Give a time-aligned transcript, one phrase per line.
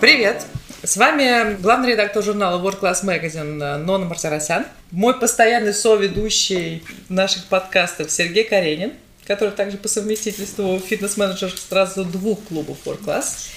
[0.00, 0.44] Привет!
[0.82, 8.10] С вами главный редактор журнала World Class Magazine Нона Мартиросян, мой постоянный соведущий наших подкастов
[8.10, 8.92] Сергей Каренин,
[9.26, 13.48] который также по совместительству фитнес-менеджер сразу двух клубов World Class.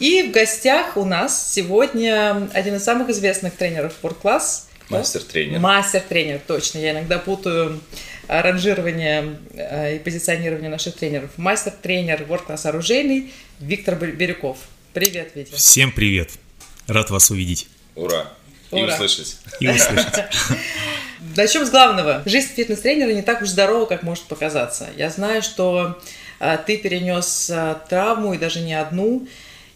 [0.00, 4.64] И в гостях у нас сегодня один из самых известных тренеров World Class.
[4.90, 5.60] Мастер-тренер.
[5.60, 6.78] Мастер-тренер, точно.
[6.78, 7.80] Я иногда путаю
[8.26, 11.30] ранжирование э, и позиционирование наших тренеров.
[11.36, 14.58] Мастер-тренер World Class оружейный Виктор Бирюков.
[14.94, 15.52] Привет, Витя.
[15.56, 16.30] Всем привет.
[16.86, 17.66] Рад вас увидеть.
[17.96, 18.28] Ура.
[18.70, 18.94] И Ура.
[18.94, 19.38] услышать.
[19.58, 20.24] И услышать.
[21.36, 22.22] Начнем с главного.
[22.26, 24.88] Жизнь фитнес-тренера не так уж здорова, как может показаться.
[24.96, 26.00] Я знаю, что
[26.38, 29.26] а, ты перенес а, травму, и даже не одну,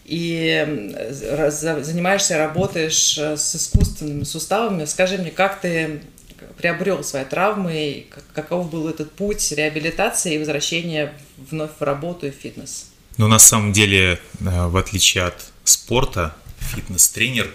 [0.04, 4.84] и занимаешься, работаешь а, с искусственными суставами.
[4.84, 6.00] Скажи мне, как ты
[6.58, 12.34] приобрел свои травмы, каков был этот путь реабилитации и возвращения вновь в работу и в
[12.34, 12.92] фитнес?
[13.18, 17.52] Но на самом деле, э, в отличие от спорта, фитнес-тренер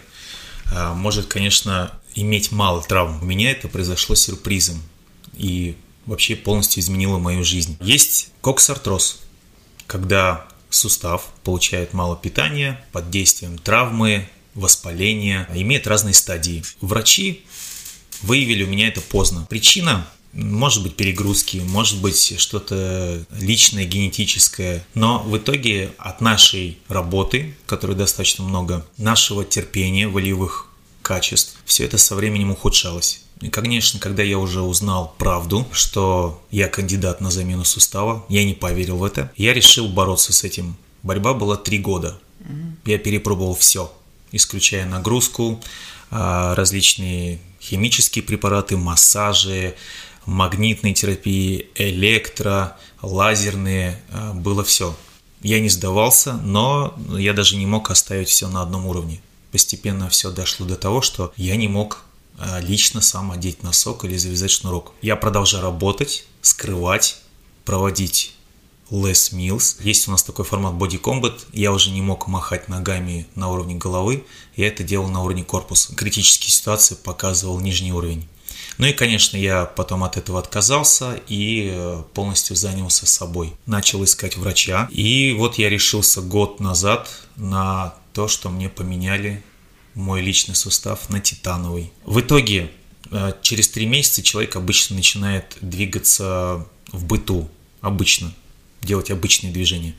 [0.72, 3.22] э, может, конечно, иметь мало травм.
[3.22, 4.82] У меня это произошло сюрпризом
[5.34, 7.78] и вообще полностью изменило мою жизнь.
[7.82, 9.22] Есть коксартроз,
[9.88, 16.64] когда сустав получает мало питания под действием травмы, воспаления, имеет разные стадии.
[16.82, 17.46] Врачи
[18.22, 19.46] выявили у меня это поздно.
[19.50, 24.86] Причина может быть перегрузки, может быть что-то личное, генетическое.
[24.94, 30.68] Но в итоге от нашей работы, которой достаточно много, нашего терпения, волевых
[31.02, 33.22] качеств, все это со временем ухудшалось.
[33.42, 38.54] И, конечно, когда я уже узнал правду, что я кандидат на замену сустава, я не
[38.54, 40.78] поверил в это, я решил бороться с этим.
[41.04, 42.20] Борьба была три года.
[42.86, 43.92] Я перепробовал все,
[44.32, 45.62] исключая нагрузку,
[46.10, 49.76] а, различные химические препараты, массажи,
[50.26, 54.96] магнитные терапии, электро, лазерные, а, было все.
[55.42, 59.22] Я не сдавался, но я даже не мог оставить все на одном уровне.
[59.52, 62.04] Постепенно все дошло до того, что я не мог
[62.38, 64.94] а, лично сам одеть носок или завязать шнурок.
[65.02, 67.18] Я продолжал работать, скрывать,
[67.66, 68.36] проводить
[68.90, 69.78] less meals.
[69.84, 71.40] Есть у нас такой формат Body Combat.
[71.52, 74.26] Я уже не мог махать ногами на уровне головы.
[74.56, 75.96] Я это делал на уровне корпуса.
[75.96, 78.28] Критические ситуации показывал нижний уровень.
[78.78, 83.54] Ну и, конечно, я потом от этого отказался и э, полностью занялся собой.
[83.66, 84.88] Начал искать врача.
[84.92, 89.44] И вот я решился год назад на то, что мне поменяли
[89.94, 91.92] мой личный сустав на титановый.
[92.06, 92.72] В итоге,
[93.12, 97.50] э, через три месяца человек обычно начинает двигаться в быту.
[97.82, 98.34] Обычно.
[98.82, 99.94] Делать обычные движения.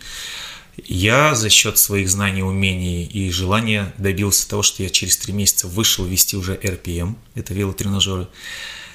[0.76, 5.68] Я за счет своих знаний, умений и желания добился того, что я через три месяца
[5.68, 8.28] вышел вести уже RPM, это велотренажеры.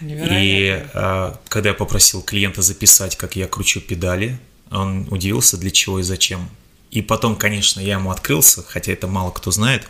[0.01, 0.91] И Невероятно.
[0.93, 4.39] а, когда я попросил клиента записать, как я кручу педали,
[4.71, 6.49] он удивился, для чего и зачем.
[6.91, 9.87] И потом, конечно, я ему открылся, хотя это мало кто знает,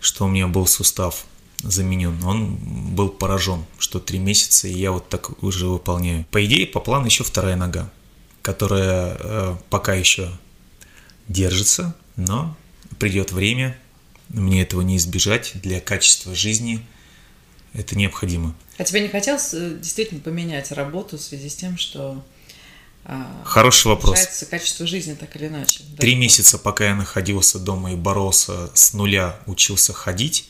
[0.00, 1.24] что у меня был сустав
[1.62, 2.22] заменен.
[2.24, 2.56] Он
[2.94, 6.26] был поражен, что три месяца, и я вот так уже выполняю.
[6.30, 7.90] По идее, по плану еще вторая нога,
[8.42, 10.30] которая э, пока еще
[11.32, 12.56] держится, но
[12.98, 13.76] придет время,
[14.28, 16.84] мне этого не избежать, для качества жизни
[17.74, 18.54] это необходимо.
[18.78, 22.22] А тебе не хотелось э, действительно поменять работу в связи с тем, что
[23.04, 24.44] а, Хороший вопрос.
[24.50, 25.80] качество жизни так или иначе?
[25.90, 25.98] Да.
[25.98, 30.48] Три месяца, пока я находился дома и боролся с нуля, учился ходить,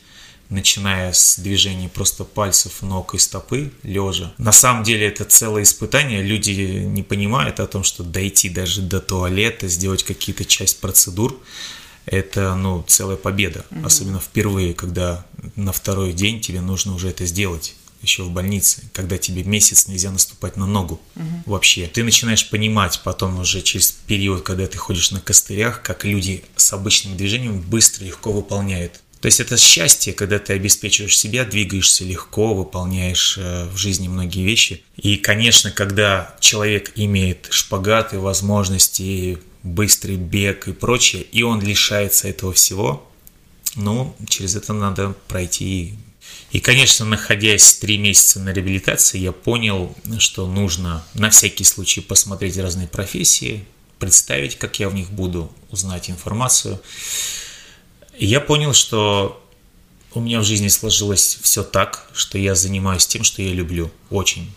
[0.53, 4.33] начиная с движений просто пальцев, ног и стопы, лежа.
[4.39, 6.23] На самом деле это целое испытание.
[6.23, 11.41] Люди не понимают о том, что дойти даже до туалета, сделать какие-то часть процедур,
[12.07, 13.65] это, ну, целая победа.
[13.85, 15.25] Особенно впервые, когда
[15.57, 20.11] на второй день тебе нужно уже это сделать еще в больнице, когда тебе месяц нельзя
[20.11, 21.01] наступать на ногу
[21.47, 21.87] вообще.
[21.87, 26.73] Ты начинаешь понимать потом уже через период, когда ты ходишь на костырях, как люди с
[26.73, 29.02] обычными движениями быстро, легко выполняют.
[29.23, 34.43] То есть это счастье, когда ты обеспечиваешь себя, двигаешься легко, выполняешь э, в жизни многие
[34.45, 34.83] вещи.
[34.97, 42.53] И, конечно, когда человек имеет шпагаты, возможности, быстрый бег и прочее, и он лишается этого
[42.53, 43.09] всего,
[43.77, 45.95] ну, через это надо пройти.
[46.51, 52.57] И, конечно, находясь три месяца на реабилитации, я понял, что нужно на всякий случай посмотреть
[52.57, 53.65] разные профессии,
[54.01, 56.81] представить, как я в них буду, узнать информацию.
[58.19, 59.43] И я понял, что
[60.15, 64.53] у меня в жизни сложилось все так, что я занимаюсь тем, что я люблю очень.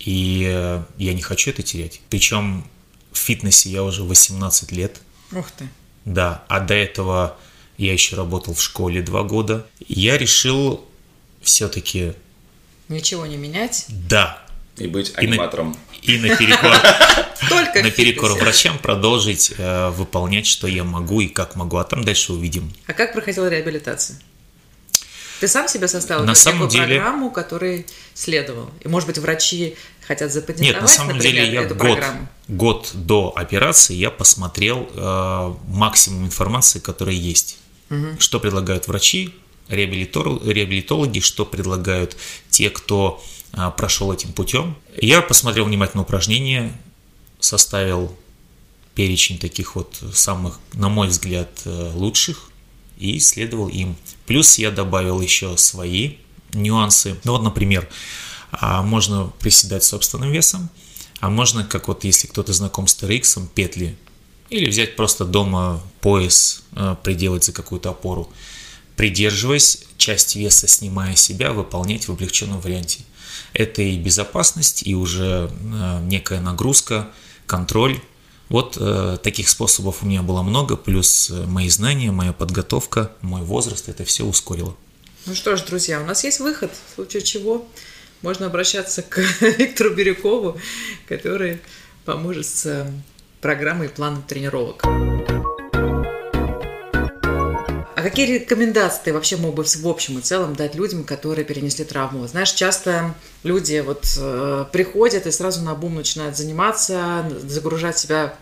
[0.00, 2.00] И э, я не хочу это терять.
[2.08, 2.66] Причем
[3.12, 5.00] в фитнесе я уже 18 лет.
[5.32, 5.68] Ух ты.
[6.04, 7.36] Да, а до этого
[7.76, 9.66] я еще работал в школе два года.
[9.86, 10.84] Я решил
[11.42, 12.14] все-таки,
[12.88, 13.86] Ничего не менять.
[13.88, 14.42] да,
[14.82, 15.76] И быть И на- аниматором.
[16.02, 16.72] И наперекор,
[17.82, 21.76] наперекор врачам продолжить э, выполнять, что я могу и как могу.
[21.76, 22.72] А там дальше увидим.
[22.86, 24.18] А как проходила реабилитация?
[25.40, 28.70] Ты сам себе составил На самом деле- программу, которой следовал?
[28.84, 29.74] И, может быть, врачи
[30.06, 32.28] хотят запатентовать, Нет, на самом например, деле я эту год, программу?
[32.48, 37.58] год до операции я посмотрел э, максимум информации, которая есть.
[38.18, 39.34] Что предлагают врачи,
[39.68, 42.16] реабилитор- реабилитологи, что предлагают
[42.48, 43.22] те, кто
[43.76, 44.76] прошел этим путем.
[45.00, 46.72] Я посмотрел внимательно упражнения,
[47.40, 48.16] составил
[48.94, 52.50] перечень таких вот самых, на мой взгляд, э, лучших
[52.98, 53.96] и следовал им.
[54.26, 56.16] Плюс я добавил еще свои
[56.52, 57.16] нюансы.
[57.24, 57.88] Ну вот, например,
[58.52, 60.68] а, можно приседать собственным весом,
[61.20, 63.96] а можно, как вот если кто-то знаком с TRX, петли,
[64.50, 68.30] или взять просто дома пояс, э, приделать за какую-то опору,
[69.02, 73.00] придерживаясь, часть веса снимая себя, выполнять в облегченном варианте.
[73.52, 77.10] Это и безопасность, и уже э, некая нагрузка,
[77.48, 78.00] контроль.
[78.48, 83.42] Вот э, таких способов у меня было много, плюс э, мои знания, моя подготовка, мой
[83.42, 84.76] возраст, это все ускорило.
[85.26, 87.66] Ну что ж, друзья, у нас есть выход, в случае чего
[88.22, 90.60] можно обращаться к Виктору Бирюкову,
[91.08, 91.58] который
[92.04, 92.88] поможет с э,
[93.40, 94.84] программой и планом тренировок.
[98.12, 102.26] Какие рекомендации ты вообще мог бы в общем и целом дать людям, которые перенесли травму?
[102.26, 108.34] Знаешь, часто люди вот э, приходят и сразу на бум начинают заниматься, загружать себя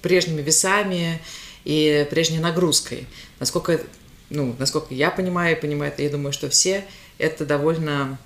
[0.00, 1.20] прежними весами
[1.64, 3.08] и прежней нагрузкой.
[3.40, 3.80] Насколько,
[4.30, 6.84] ну, насколько я понимаю понимаю, я думаю, что все,
[7.18, 8.16] это довольно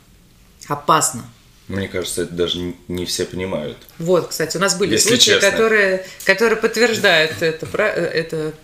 [0.69, 1.25] опасно.
[1.69, 3.79] Мне кажется, это даже не- все понимают.
[3.99, 5.51] Вот, кстати, у нас были Если случаи, честно.
[5.51, 8.55] которые, которые подтверждают это, это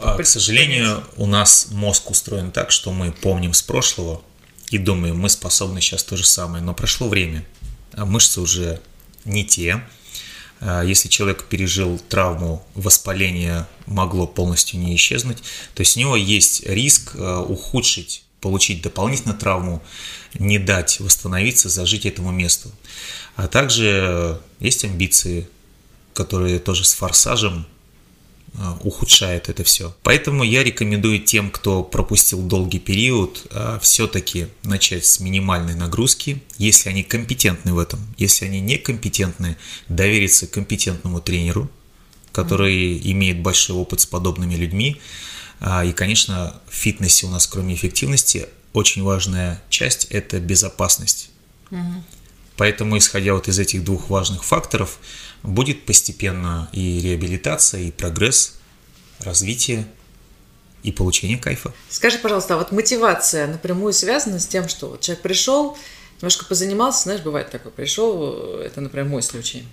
[0.00, 4.22] А, При- К сожалению, у нас мозг устроен так, что мы помним с прошлого
[4.70, 6.62] и думаем, мы способны сейчас то же самое.
[6.64, 7.44] Но прошло время,
[7.92, 8.80] а мышцы уже
[9.24, 9.82] не те.
[10.60, 15.38] А, Если человек пережил травму, воспаление могло полностью не исчезнуть,
[15.74, 19.82] то есть у него есть риск э, ухудшить, получить дополнительную травму,
[20.34, 22.70] не дать восстановиться, зажить этому месту.
[23.34, 25.48] А также э, есть амбиции,
[26.14, 27.66] которые тоже с форсажем
[28.58, 29.94] а, ухудшает это все.
[30.02, 33.46] Поэтому я рекомендую тем, кто пропустил долгий период,
[33.82, 38.00] все-таки начать с минимальной нагрузки, если они компетентны в этом.
[38.16, 39.58] Если они некомпетентны,
[39.88, 41.70] довериться компетентному тренеру,
[42.36, 45.00] который имеет большой опыт с подобными людьми.
[45.60, 51.30] А, И, конечно, в фитнесе у нас, кроме эффективности, очень важная часть– это безопасность.
[52.56, 54.98] Поэтому, исходя вот из этих двух важных факторов,
[55.42, 58.54] будет постепенно и реабилитация, и прогресс,
[59.20, 59.86] развитие
[60.82, 61.74] и получение кайфа.
[61.88, 65.76] Скажи, пожалуйста, а вот мотивация напрямую связана с тем, что вот человек пришел,
[66.20, 69.66] немножко позанимался, знаешь, бывает такое, пришел, это, например, мой случай.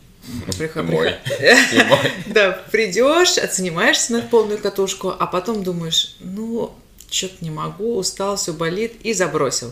[0.57, 1.15] Приход- Мой.
[1.25, 2.11] приход- И мой.
[2.27, 6.73] Да, придешь, отснимаешься на полную катушку, а потом думаешь, ну,
[7.09, 9.71] что-то не могу, устал, все болит, и забросил.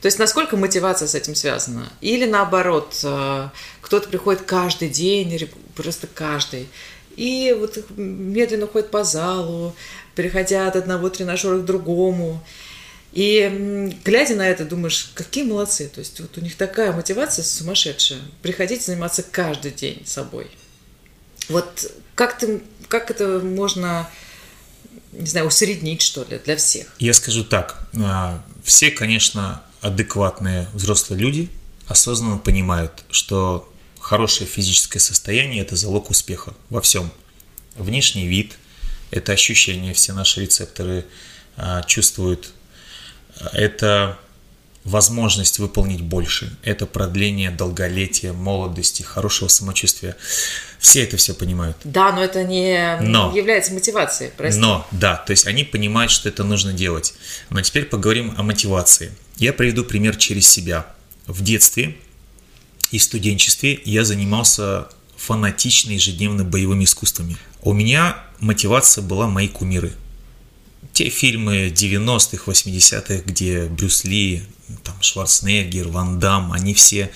[0.00, 1.88] То есть насколько мотивация с этим связана?
[2.00, 3.48] Или наоборот, э,
[3.80, 6.68] кто-то приходит каждый день, просто каждый,
[7.16, 9.74] и вот медленно ходит по залу,
[10.14, 12.42] переходя от одного тренажера к другому.
[13.12, 15.88] И глядя на это, думаешь, какие молодцы.
[15.88, 18.20] То есть вот у них такая мотивация сумасшедшая.
[18.42, 20.50] Приходить заниматься каждый день собой.
[21.48, 24.08] Вот как, ты, как это можно,
[25.12, 26.94] не знаю, усреднить, что ли, для всех?
[26.98, 31.48] Я скажу так, а, все, конечно, адекватные взрослые люди
[31.86, 37.10] осознанно понимают, что хорошее физическое состояние– это залог успеха во всем.
[37.76, 38.56] Внешний вид–
[39.10, 41.06] это ощущение, все наши рецепторы
[41.56, 42.52] а, чувствуют.
[43.52, 44.18] Это
[44.84, 50.16] возможность выполнить больше, это продление долголетия, молодости, хорошего самочувствия.
[50.78, 51.76] Все это все понимают.
[51.84, 53.34] Да, но это не Но.
[53.36, 54.60] является мотивацией, прости.
[54.60, 57.14] Но, да, то есть они понимают, что это нужно делать.
[57.50, 59.12] Но теперь поговорим о мотивации.
[59.36, 60.86] Я приведу пример через себя.
[61.26, 61.96] В детстве
[62.90, 67.36] и в студенчестве я занимался фанатично ежедневно боевыми искусствами.
[67.60, 69.92] У меня мотивация была мои кумиры.
[70.98, 74.42] Те фильмы 90-х, 80-х, где Брюс Ли,
[74.82, 77.12] там, Шварценеггер, Ван Дам, они все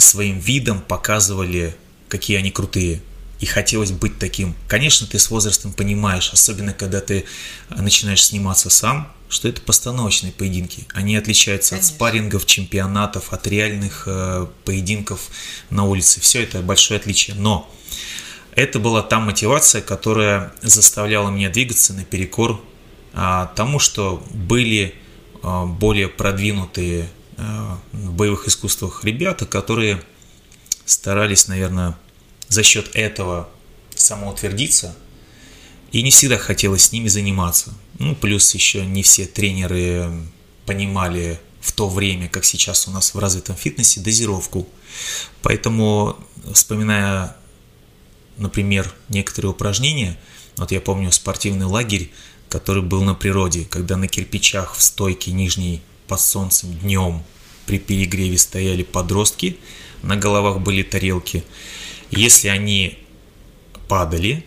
[0.00, 1.76] своим видом показывали,
[2.08, 3.00] какие они крутые.
[3.38, 4.56] И хотелось быть таким.
[4.66, 7.24] Конечно, ты с возрастом понимаешь, особенно когда ты
[7.68, 10.84] а, начинаешь сниматься сам, что это постановочные поединки.
[10.92, 11.90] Они отличаются Конечно.
[11.90, 15.28] от спаррингов, чемпионатов, от реальных э, поединков
[15.70, 16.20] на улице.
[16.20, 17.36] Все это большое отличие.
[17.36, 17.72] Но
[18.56, 22.60] это была та мотивация, которая заставляла меня двигаться наперекор
[23.56, 24.94] тому, что были
[25.42, 27.08] а, более продвинутые
[27.92, 30.02] в боевых искусствах ребята, которые
[30.84, 31.96] старались, наверное,
[32.48, 33.48] за счет этого
[33.94, 34.96] самоутвердиться,
[35.92, 37.74] и не всегда хотелось с ними заниматься.
[37.98, 40.10] Ну, плюс еще не все тренеры
[40.66, 44.68] понимали в то время, как сейчас у нас в развитом фитнесе, дозировку.
[45.42, 46.16] Поэтому,
[46.52, 47.36] вспоминая,
[48.36, 50.18] например, некоторые упражнения,
[50.56, 52.10] вот я помню спортивный лагерь,
[52.48, 57.22] который был на природе, когда на кирпичах в стойке нижней под солнцем днем
[57.66, 59.58] при перегреве стояли подростки,
[60.02, 61.44] на головах были тарелки.
[62.10, 62.98] Если они
[63.88, 64.44] падали,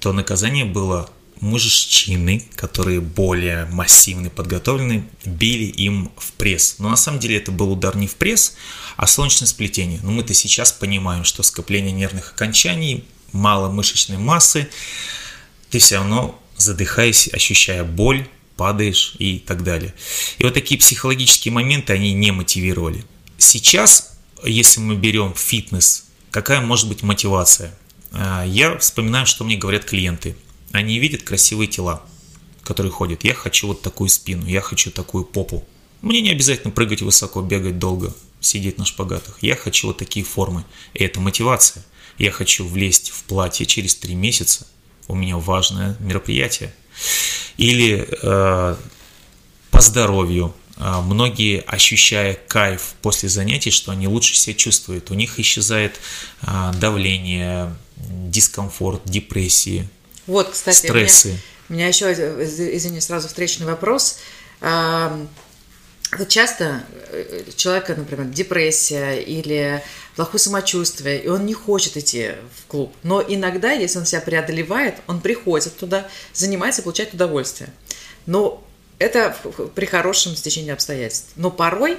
[0.00, 1.10] то наказание было
[1.40, 6.76] мужчины, которые более массивные, подготовленные, били им в пресс.
[6.78, 8.56] Но на самом деле это был удар не в пресс,
[8.96, 10.00] а солнечное сплетение.
[10.02, 14.68] Но мы-то сейчас понимаем, что скопление нервных окончаний, мало мышечной массы,
[15.70, 19.94] ты все равно задыхаясь, ощущая боль, падаешь и так далее.
[20.38, 23.04] И вот такие психологические моменты, они не мотивировали.
[23.38, 27.76] Сейчас, если мы берем фитнес, какая может быть мотивация?
[28.12, 30.36] А, я вспоминаю, что мне говорят клиенты.
[30.72, 32.02] Они видят красивые тела,
[32.62, 33.24] которые ходят.
[33.24, 35.66] Я хочу вот такую спину, я хочу такую попу.
[36.02, 39.38] Мне не обязательно прыгать высоко, бегать долго, сидеть на шпагатах.
[39.42, 40.64] Я хочу вот такие формы.
[40.94, 41.84] И это мотивация.
[42.18, 44.66] Я хочу влезть в платье через три месяца.
[45.08, 46.72] У меня важное мероприятие.
[47.56, 48.76] Или э,
[49.70, 50.54] по здоровью.
[50.76, 55.10] Э, многие, ощущая кайф после занятий, что они лучше себя чувствуют.
[55.10, 56.00] У них исчезает
[56.42, 59.88] э, давление, дискомфорт, депрессии,
[60.26, 61.28] вот, кстати, стрессы.
[61.28, 64.18] У меня, у меня еще, извини, сразу встречный вопрос.
[66.12, 69.82] Вот часто э, человека, например, депрессия или
[70.16, 72.92] плохое самочувствие, и он не хочет идти в клуб.
[73.02, 77.68] Но иногда, если он себя преодолевает, он приходит туда, занимается, получает удовольствие.
[78.24, 78.66] Но
[78.98, 79.36] это
[79.74, 81.32] при хорошем стечении обстоятельств.
[81.36, 81.98] Но порой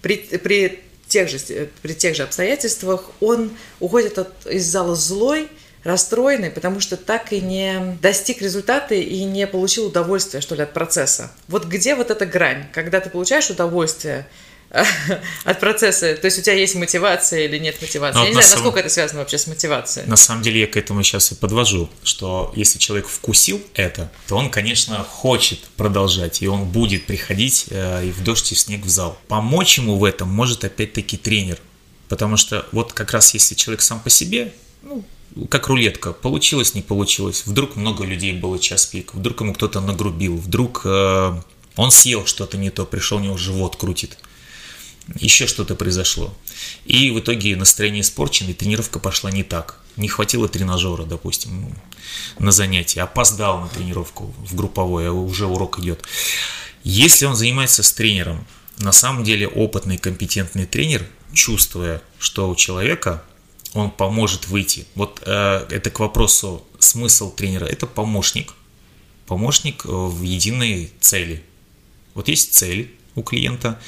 [0.00, 1.38] при, при, тех, же,
[1.82, 5.48] при тех же обстоятельствах он уходит от, из зала злой,
[5.84, 10.72] расстроенный, потому что так и не достиг результата и не получил удовольствия, что ли, от
[10.72, 11.30] процесса.
[11.48, 14.26] Вот где вот эта грань, когда ты получаешь удовольствие
[15.44, 18.18] от процесса, то есть у тебя есть мотивация или нет мотивации.
[18.18, 18.64] Ну, я не знаю, самом...
[18.64, 20.06] насколько это связано вообще с мотивацией.
[20.06, 24.36] На самом деле я к этому сейчас и подвожу, что если человек вкусил это, то
[24.36, 28.84] он, конечно, хочет продолжать, и он будет приходить э, и в дождь, и в снег
[28.84, 29.18] в зал.
[29.28, 31.58] Помочь ему в этом может опять-таки тренер,
[32.08, 35.02] потому что вот как раз если человек сам по себе, ну,
[35.48, 37.44] как рулетка, получилось, не получилось.
[37.46, 41.40] Вдруг много людей было час пик, вдруг ему кто-то нагрубил, вдруг э,
[41.76, 44.18] он съел что-то не то, пришел, у него живот крутит.
[45.14, 46.34] Еще что-то произошло.
[46.84, 49.80] И в итоге настроение испорчено, и тренировка пошла не так.
[49.96, 51.74] Не хватило тренажера, допустим,
[52.38, 53.02] на занятие.
[53.02, 56.04] Опоздал на тренировку в групповой, а уже урок идет.
[56.84, 58.46] Если он занимается с тренером,
[58.78, 63.24] на самом деле опытный, компетентный тренер, чувствуя, что у человека
[63.74, 64.86] он поможет выйти.
[64.94, 67.64] Вот э, это к вопросу смысл тренера.
[67.64, 68.54] Это помощник.
[69.26, 71.42] Помощник э, в единой цели.
[72.14, 73.80] Вот есть цель у клиента,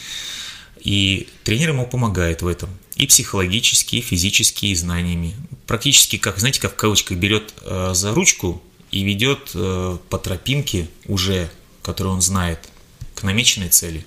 [0.80, 2.70] и тренер ему помогает в этом.
[2.96, 5.34] И психологически, и физически, и знаниями.
[5.66, 10.88] Практически, как, знаете, как в кавычках, берет э, за ручку и ведет э, по тропинке
[11.06, 11.48] уже,
[11.82, 12.68] которую он знает,
[13.14, 14.04] к намеченной цели.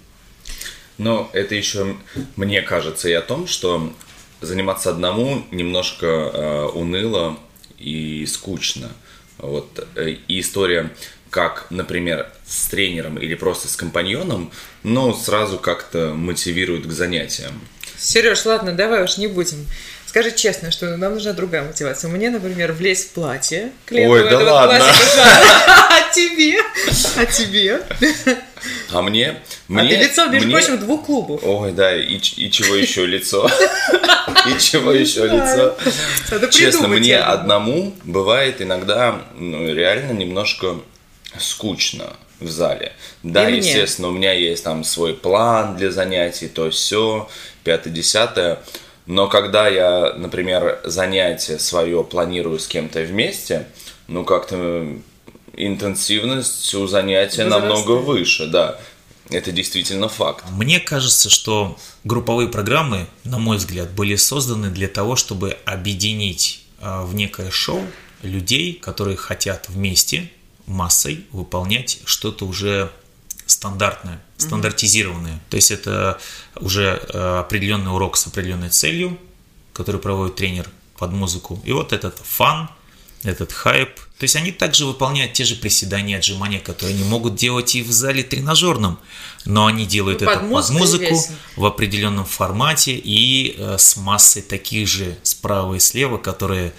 [0.98, 1.96] Но это еще,
[2.36, 3.94] мне кажется, и о том, что
[4.42, 7.40] заниматься одному немножко э, уныло
[7.80, 8.92] и скучно.
[9.38, 9.88] Вот.
[9.96, 10.92] Э, и история,
[11.34, 14.52] как, например, с тренером или просто с компаньоном,
[14.84, 17.60] но сразу как-то мотивирует к занятиям.
[17.98, 19.66] Сереж, ладно, давай уж не будем.
[20.06, 22.08] Скажи честно, что нам нужна другая мотивация.
[22.12, 23.72] Мне, например, влезть в платье.
[23.90, 24.86] Ой, да ладно.
[25.90, 26.60] А тебе?
[27.18, 27.82] А тебе?
[28.92, 29.40] А мне?
[29.68, 30.56] мне а ты лицо, между мне...
[30.56, 31.42] прочим, двух клубов.
[31.44, 33.50] Ой, да, и, и чего еще лицо?
[34.46, 35.78] И чего еще лицо?
[36.50, 40.76] Честно, мне одному бывает иногда ну, реально немножко
[41.40, 42.94] скучно в зале.
[43.24, 47.30] Да, естественно, у меня есть там свой план для занятий, то все,
[47.64, 48.60] пятое-десятое.
[49.06, 53.68] Но когда я, например, занятие свое планирую с кем-то вместе,
[54.08, 54.88] ну как-то
[55.56, 57.74] интенсивность у занятия Возрастает.
[57.74, 58.80] намного выше, да.
[59.30, 60.46] Это действительно факт.
[60.52, 67.04] Мне кажется, что групповые программы, на мой взгляд, были созданы для того, чтобы объединить а,
[67.04, 67.82] в некое шоу
[68.22, 70.30] людей, которые хотят вместе
[70.66, 72.92] массой выполнять что-то уже
[73.46, 75.34] стандартное, стандартизированное.
[75.34, 75.50] Mm-hmm.
[75.50, 76.20] То есть это
[76.56, 79.18] уже а, определенный урок с определенной целью,
[79.74, 81.62] который проводит тренер под музыку.
[81.66, 82.70] И вот этот фан,
[83.24, 83.96] этот хайп.
[83.96, 87.92] То есть они также выполняют те же приседания, отжимания, которые они могут делать и в
[87.92, 89.00] зале тренажерном,
[89.46, 91.36] но они делают ну, это под, под музыку весело.
[91.56, 96.74] в определенном формате и э, с массой таких же справа и слева, которые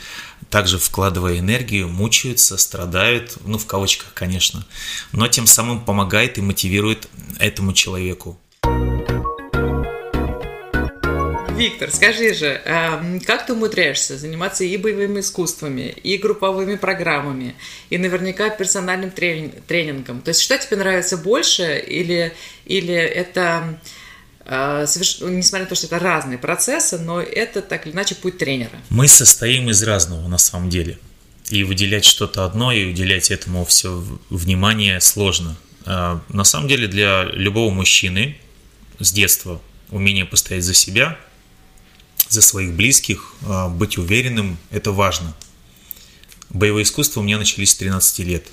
[0.54, 4.64] также вкладывая энергию, мучаются, страдают, ну в кавычках, конечно,
[5.10, 7.08] но тем самым помогает и мотивирует
[7.40, 8.38] этому человеку
[11.56, 17.56] Виктор, скажи же, эм, как ты умудряешься заниматься и боевыми искусствами, и групповыми программами,
[17.90, 20.20] и наверняка персональным тренингом?
[20.20, 22.32] То есть что тебе нравится больше, или,
[22.64, 23.80] или это,
[24.46, 24.86] э,
[25.20, 28.78] несмотря на то, что это разные процессы, но это так или иначе путь тренера?
[28.90, 30.98] Мы состоим из разного на самом деле.
[31.50, 35.56] И выделять что-то одно, и уделять этому все внимание сложно.
[35.86, 38.38] Э, на самом деле для любого мужчины
[38.98, 39.60] с детства
[39.90, 41.18] умение постоять за себя–
[42.34, 45.34] за своих близких, а, быть уверенным, это важно.
[46.50, 48.46] Боевые искусства у меня начались с 13 лет,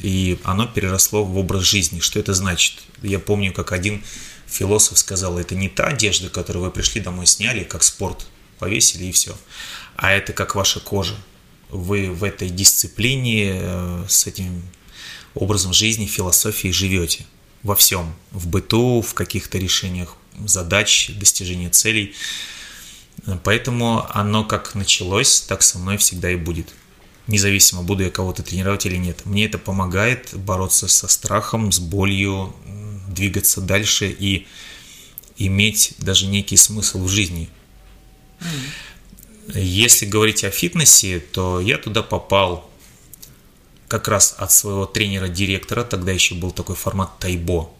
[0.00, 2.00] и оно переросло в образ жизни.
[2.00, 2.74] Что это значит?
[3.02, 4.02] Я помню, как один
[4.48, 8.26] философ сказал, это не та одежда, которую вы пришли домой сняли, как спорт,
[8.58, 9.36] повесили и все,
[9.96, 11.16] а это как ваша кожа.
[11.70, 14.62] Вы в этой дисциплине, э, с этим
[15.34, 17.26] образом жизни, философией живете
[17.62, 22.14] во всем, в быту, в каких-то решениях задач, достижении целей.
[23.44, 26.72] Поэтому оно как началось, так со мной всегда и будет.
[27.26, 29.26] Независимо, буду я кого-то тренировать или нет.
[29.26, 32.54] Мне это помогает бороться со страхом, с болью,
[33.12, 34.46] двигаться дальше и
[35.36, 37.48] иметь даже некий смысл в жизни.
[39.54, 42.70] Если говорить о фитнесе, то я туда попал
[43.88, 47.70] как раз от своего тренера-директора, тогда еще был такой формат тайбо.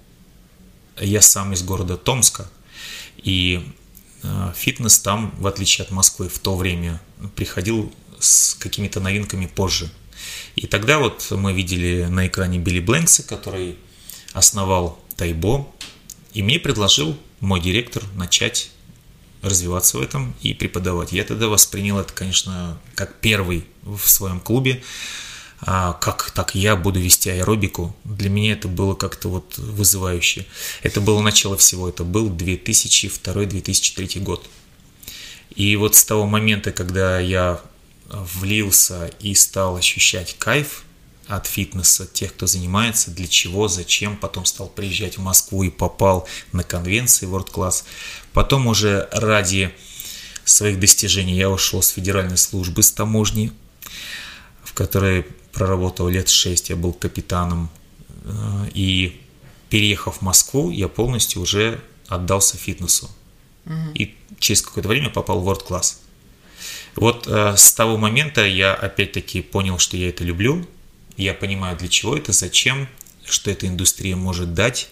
[0.99, 2.51] Я сам из города Томска,
[3.23, 3.63] и
[4.23, 7.01] Э, фитнес там, в отличие от Москвы, в то время
[7.37, 9.91] приходил с какими-то новинками позже.
[10.57, 13.77] И тогда вот мы видели на экране Билли Блэнкса, который
[14.33, 15.69] основал Тайбо,
[16.33, 18.71] и мне предложил мой директор начать
[19.43, 21.13] развиваться в этом и преподавать.
[21.13, 24.83] Я тогда воспринял это, конечно, как первый в своем клубе,
[25.61, 27.95] а, как так я буду вести аэробику.
[28.05, 30.47] Для меня это было как-то вот вызывающе.
[30.83, 34.49] Это было начало всего, это был 2002-2003 год.
[35.55, 37.61] И вот с того момента, когда я
[38.09, 40.85] влился и стал ощущать кайф
[41.29, 46.27] от фитнеса, тех, кто занимается, для чего, зачем, потом стал приезжать в Москву и попал
[46.53, 47.85] на конвенции World Class.
[48.33, 49.73] Потом уже ради
[50.45, 53.53] своих достижений я ушел с федеральной службы, с таможни,
[54.65, 57.69] в которой проработал лет шесть, я был капитаном.
[58.25, 59.21] Э, и
[59.69, 63.11] переехав в Москву, я полностью уже отдался фитнесу.
[63.67, 63.93] Угу.
[63.95, 65.97] И через какое-то время попал в World Class.
[66.97, 70.67] Вот э, с того момента я опять-таки понял, что я это люблю.
[71.19, 72.89] Я понимаю, для чего это, зачем,
[73.27, 74.89] что эта индустрия может дать.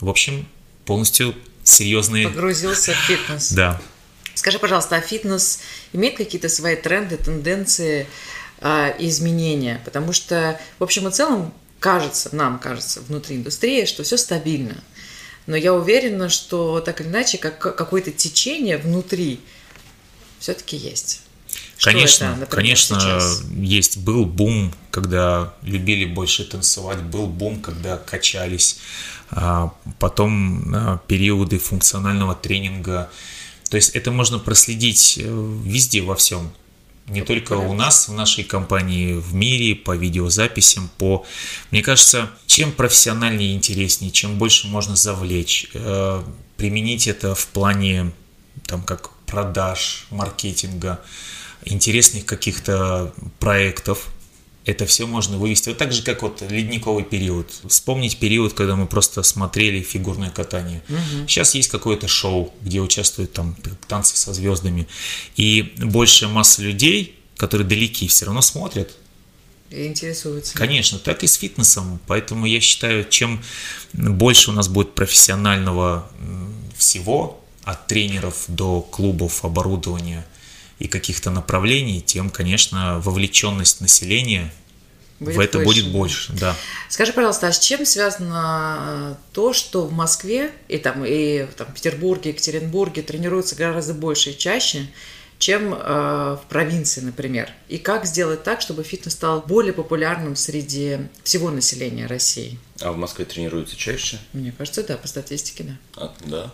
[0.00, 0.48] В общем,
[0.86, 2.28] полностью серьезные...
[2.28, 3.52] Погрузился в фитнес.
[3.52, 3.78] Да.
[4.34, 5.60] Скажи, пожалуйста, а фитнес
[5.92, 8.06] имеет какие-то свои тренды, тенденции?
[8.64, 14.16] А, изменения, потому что, в общем и целом, кажется, нам кажется внутри индустрии, что все
[14.16, 14.76] стабильно.
[15.46, 19.40] Но я уверена, что так или иначе, как, какое-то течение внутри
[20.38, 21.22] все-таки есть.
[21.82, 23.42] Конечно, это, например, конечно, сейчас?
[23.50, 23.98] есть.
[23.98, 28.78] Был бум, когда любили больше танцевать, был бум, когда качались.
[29.30, 33.10] А потом а, периоды функционального тренинга.
[33.70, 36.52] То есть это можно проследить э, везде, во всем
[37.08, 41.26] не только у нас, в нашей компании, в мире, по видеозаписям, по...
[41.70, 46.22] Мне кажется, чем профессиональнее и интереснее, чем больше можно завлечь, э,
[46.56, 48.12] применить это в плане,
[48.66, 51.00] там, как продаж, маркетинга,
[51.64, 54.08] интересных каких-то проектов,
[54.64, 55.70] это все можно вывести.
[55.70, 57.52] Вот так же, как вот ледниковый период.
[57.66, 60.82] Вспомнить период, когда мы просто смотрели фигурное катание.
[60.88, 61.28] Угу.
[61.28, 63.56] Сейчас есть какое-то шоу, где участвуют там
[63.88, 64.86] танцы со звездами.
[65.36, 68.96] И большая масса людей, которые далеки, все равно смотрят.
[69.70, 70.54] И интересуются.
[70.54, 71.98] Конечно, так и с фитнесом.
[72.06, 73.42] Поэтому я считаю, чем
[73.94, 76.08] больше у нас будет профессионального
[76.76, 80.24] всего, от тренеров до клубов, оборудования–
[80.82, 84.52] и каких-то направлений, тем, конечно, вовлеченность населения
[85.20, 85.82] будет в это больше.
[85.82, 86.56] будет больше, да.
[86.88, 91.74] Скажи, пожалуйста, а с чем связано то, что в Москве и там и там, в
[91.74, 94.88] Петербурге, Екатеринбурге тренируются гораздо больше и чаще,
[95.38, 97.52] чем э, в провинции, например?
[97.68, 102.58] И как сделать так, чтобы фитнес стал более популярным среди всего населения России?
[102.80, 104.18] А в Москве тренируются чаще?
[104.32, 105.76] Мне кажется, да, по статистике, да.
[105.96, 106.52] А, да.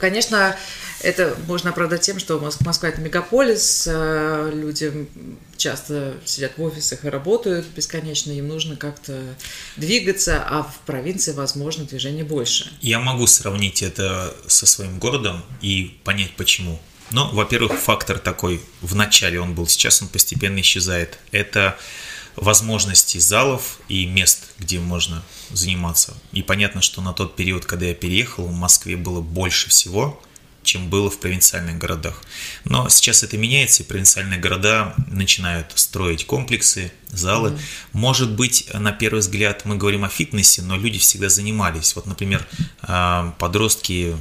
[0.00, 0.56] Конечно,
[1.02, 5.08] это можно оправдать тем, что Москва– это мегаполис, э, люди
[5.56, 9.22] часто сидят в офисах и работают бесконечно, им нужно как-то
[9.76, 12.72] двигаться, а в провинции, возможно, движение больше.
[12.80, 16.80] Я могу сравнить это со своим городом и понять, почему.
[17.12, 21.18] Но, во-первых, фактор такой, в начале он был, сейчас он постепенно исчезает.
[21.30, 21.78] Это
[22.36, 26.14] возможностей залов и мест, где можно заниматься.
[26.32, 30.20] И понятно, что на тот период, когда я переехал, в Москве было больше всего,
[30.66, 32.22] чем было в провинциальных городах.
[32.64, 37.50] Но сейчас это меняется, и провинциальные города начинают строить комплексы, залы.
[37.50, 37.60] Mm-hmm.
[37.92, 41.94] Может быть, на первый взгляд мы говорим о фитнесе, но люди всегда занимались.
[41.94, 42.46] Вот, например,
[42.82, 44.16] а, подростки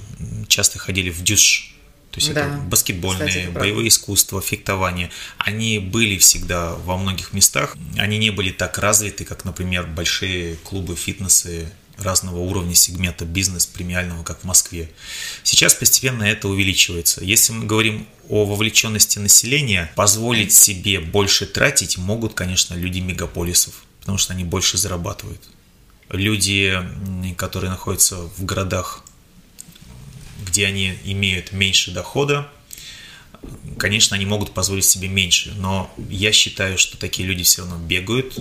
[0.48, 1.75] часто ходили в дюш
[2.16, 2.46] то есть да.
[2.46, 5.12] это баскетбольные, Кстати, это боевые искусства, фехтование.
[5.38, 7.76] Они были всегда во многих местах.
[7.98, 14.24] Они не были так развиты, как, например, большие клубы фитнесы разного уровня сегмента бизнес премиального,
[14.24, 14.90] как в Москве.
[15.44, 17.22] Сейчас постепенно это увеличивается.
[17.22, 24.18] Если мы говорим о вовлеченности населения, позволить себе больше тратить могут, конечно, люди мегаполисов, потому
[24.18, 25.42] что они больше зарабатывают.
[26.10, 26.80] Люди,
[27.38, 29.05] которые находятся в городах
[30.46, 32.50] где они имеют меньше дохода,
[33.78, 38.40] конечно, они могут позволить себе меньше, но я считаю, что такие люди все равно бегают,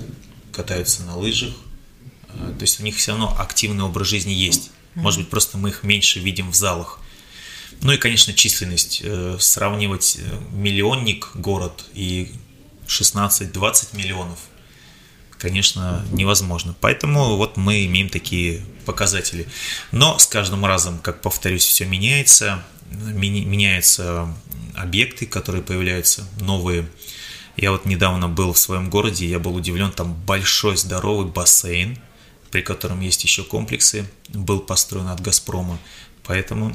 [0.52, 1.54] катаются на лыжах,
[2.28, 4.70] э, то есть у них все равно активный образ жизни есть.
[4.94, 7.00] Может быть, просто мы их меньше видим в залах.
[7.80, 9.00] Ну и, конечно, численность.
[9.02, 12.30] Э, сравнивать э, миллионник город и
[12.86, 14.38] 16-20 миллионов–
[15.44, 16.74] конечно, невозможно.
[16.80, 19.46] Поэтому вот мы имеем такие показатели.
[19.92, 22.64] Но с каждым разом, как повторюсь, все меняется.
[22.90, 24.34] Меняются
[24.74, 26.88] объекты, которые появляются, новые.
[27.56, 31.98] Я вот недавно был в своем городе, я был удивлен, там большой здоровый бассейн,
[32.50, 35.78] при котором есть еще комплексы, был построен от «Газпрома».
[36.24, 36.74] Поэтому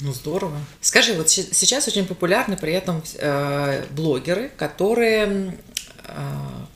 [0.00, 0.58] ну здорово.
[0.80, 5.58] Скажи, вот сейчас очень популярны при этом э, блогеры, которые
[6.04, 6.66] э,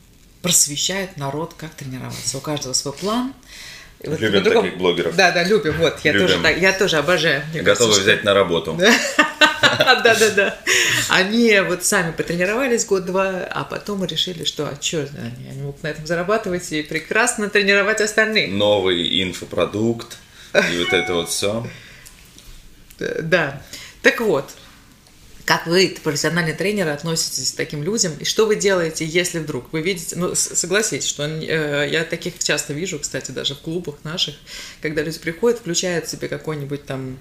[0.42, 2.38] просвещает народ, как тренироваться.
[2.38, 3.34] У каждого свой план.
[4.04, 4.64] вот любим другом...
[4.64, 5.16] таких блогеров.
[5.16, 5.74] Да, да, любим.
[5.78, 6.42] Вот, я, любим.
[6.42, 7.42] Тоже, я тоже обожаю.
[7.52, 8.26] Готовы кажется, взять что...
[8.26, 8.78] на работу.
[9.80, 10.58] Да, да, да.
[11.08, 15.88] Они вот сами потренировались год-два, а потом решили, что а что, они, они могут на
[15.88, 18.50] этом зарабатывать и прекрасно тренировать остальных.
[18.50, 20.18] Новый инфопродукт
[20.54, 21.66] и вот это вот все.
[22.98, 23.62] Да.
[24.02, 24.50] Так вот,
[25.44, 28.12] как вы, профессиональный тренер, относитесь к таким людям?
[28.18, 30.16] И что вы делаете, если вдруг вы видите...
[30.16, 34.34] Ну, согласитесь, что э, я таких часто вижу, кстати, даже в клубах наших,
[34.80, 37.18] когда люди приходят, включают себе какой-нибудь там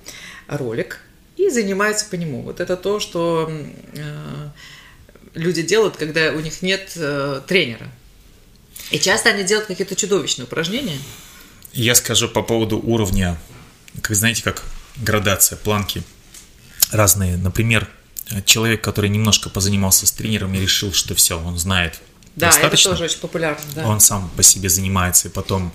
[0.48, 1.00] ролик
[1.38, 2.42] и занимаются по нему.
[2.42, 3.50] Вот это то, что
[3.94, 4.50] э,
[5.34, 7.90] люди делают, когда у них нет э, тренера.
[8.92, 11.00] И часто они делают какие-то чудовищные упражнения.
[11.74, 13.40] Я скажу по поводу уровня,
[14.02, 14.64] как знаете, как
[14.98, 16.04] градация, планки
[16.92, 17.38] разные.
[17.38, 17.88] Например,
[18.46, 22.02] человек, который немножко позанимался с тренером и решил, что все, он знает
[22.36, 22.90] да, достаточно.
[22.90, 23.64] это тоже очень популярно.
[23.76, 23.88] Да.
[23.88, 25.74] Он сам по себе занимается и потом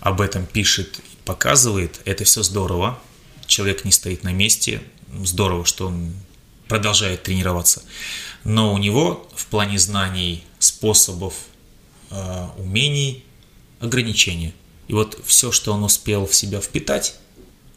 [0.00, 2.00] об этом пишет, показывает.
[2.04, 2.98] Это все здорово.
[3.46, 4.82] Человек не стоит на месте.
[5.24, 6.12] Здорово, что он
[6.68, 7.82] продолжает тренироваться.
[8.44, 11.34] Но у него в плане знаний, способов,
[12.10, 13.24] э, умений
[13.78, 14.52] ограничения.
[14.88, 17.14] И вот все, что он успел в себя впитать,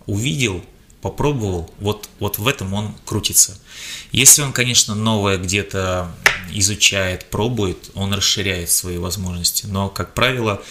[0.08, 0.64] увидел–
[1.06, 3.56] попробовал, вот, вот в этом он крутится.
[4.12, 6.12] Если он, конечно, новое где-то
[6.50, 9.68] изучает, пробует, он расширяет свои возможности.
[9.68, 10.64] Но, как правило,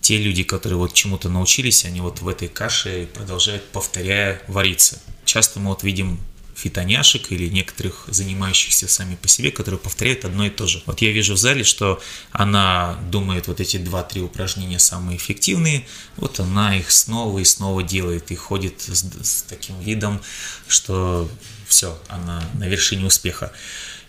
[0.00, 4.98] те люди, которые вот чему-то научились, они вот в этой каше продолжают, повторяя, вариться.
[5.24, 6.18] Часто мы вот видим
[6.58, 10.82] фитоняшек или некоторых занимающихся сами по себе, которые повторяют одно и то же.
[10.86, 16.40] Вот я вижу в зале, что она думает вот эти два-три упражнения самые эффективные, вот
[16.40, 20.20] она их снова и снова делает и ходит с, с таким видом,
[20.66, 21.30] что
[21.68, 23.52] все, она на вершине успеха.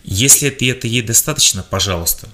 [0.02, 2.28] Если это, это ей достаточно, пожалуйста,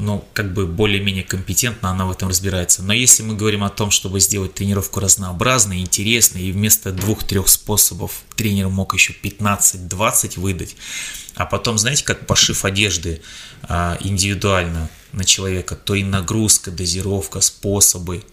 [0.00, 2.82] ну, как бы более-менее компетентно она в этом разбирается.
[2.82, 8.22] Но если мы говорим о том, чтобы сделать тренировку разнообразной, интересной, и вместо двух-трех способов
[8.34, 10.76] тренер мог еще 15-20 выдать,
[11.34, 13.22] а потом, знаете, как пошив одежды
[13.62, 18.24] а, индивидуально на человека, то и нагрузка, дозировка, способы,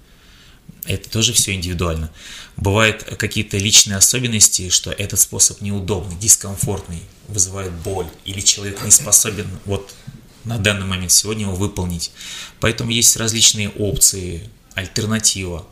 [0.85, 2.11] это тоже все индивидуально.
[2.55, 9.47] Бывают какие-то личные особенности, что этот способ неудобный, дискомфортный, вызывает боль, или человек не способен
[9.65, 9.93] вот
[10.47, 12.11] на данный момент сегодня его выполнить.
[12.59, 15.67] Поэтому есть различные опции, альтернатива.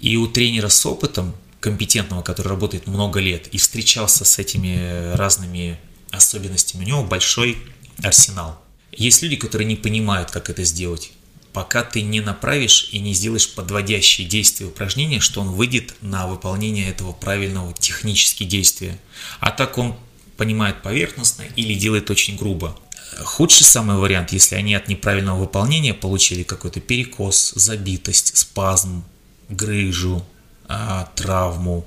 [0.00, 5.78] И у тренера с опытом, компетентного, который работает много лет и встречался с этими разными
[6.10, 7.58] особенностями, у него большой
[8.02, 8.60] арсенал.
[8.92, 11.12] Есть люди, которые не понимают, как это сделать.
[11.52, 16.88] пока ты не направишь и не сделаешь подводящие действия упражнения, что он выйдет на выполнение
[16.88, 18.96] этого правильного технически действия.
[19.40, 19.96] А так он
[20.36, 22.78] понимает поверхностно или делает очень грубо.
[23.24, 29.04] Худший самый вариант, если они от неправильного выполнения получили какой-то перекос, забитость, спазм,
[29.48, 30.24] грыжу,
[30.68, 31.84] а, травму,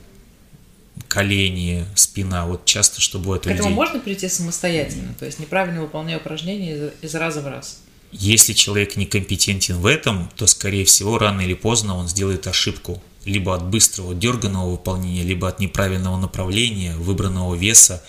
[1.07, 2.45] колени, спина.
[2.45, 3.63] Вот часто, что бывает у людей.
[3.63, 7.79] К можно прийти самостоятельно, то есть неправильно выполняя упражнения из, из раза в раз.
[8.11, 13.01] Если человек некомпетентен в этом, то, скорее всего, рано или поздно он сделает ошибку.
[13.23, 18.03] Либо от быстрого дерганного выполнения, либо от неправильного направления, выбранного веса,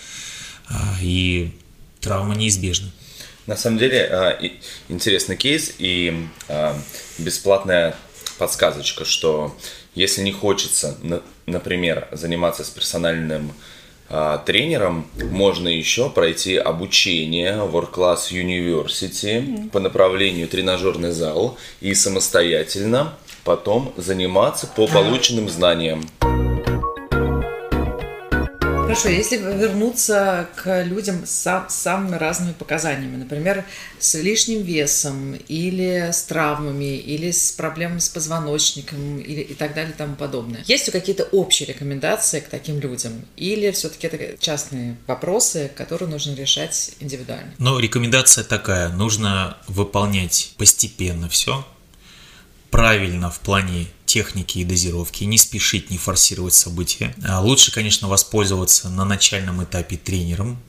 [0.67, 1.53] а, и
[2.01, 2.91] травма неизбежна.
[3.45, 4.39] На самом деле а,
[4.87, 6.75] интересный кейс и а,
[7.17, 7.95] бесплатная
[8.37, 9.55] подсказочка, что
[9.95, 10.97] если не хочется,
[11.45, 13.53] например, заниматься с персональным
[14.09, 23.13] а, тренером, можно еще пройти обучение World Class University по направлению тренажерный зал и самостоятельно
[23.43, 26.05] потом заниматься по полученным знаниям.
[28.93, 33.65] Хорошо, если вернуться к людям с самыми разными показаниями, например,
[33.97, 39.93] с лишним весом, или с травмами, или с проблемами с позвоночником, или и так далее
[39.93, 40.63] и тому подобное.
[40.67, 43.25] Есть ли какие-то общие рекомендации к таким людям?
[43.35, 47.51] Или все-таки это частные вопросы, которые нужно решать индивидуально?
[47.57, 48.89] Ну, рекомендация такая.
[48.89, 51.65] Нужно выполнять постепенно все,
[52.69, 57.15] правильно в плане техники и дозировки, не спешить, не форсировать события.
[57.27, 60.61] А лучше, конечно, воспользоваться на начальном этапе тренером,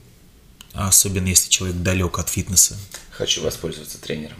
[0.73, 2.75] особенно если человек далек от фитнеса.
[3.11, 4.37] Хочу воспользоваться тренером.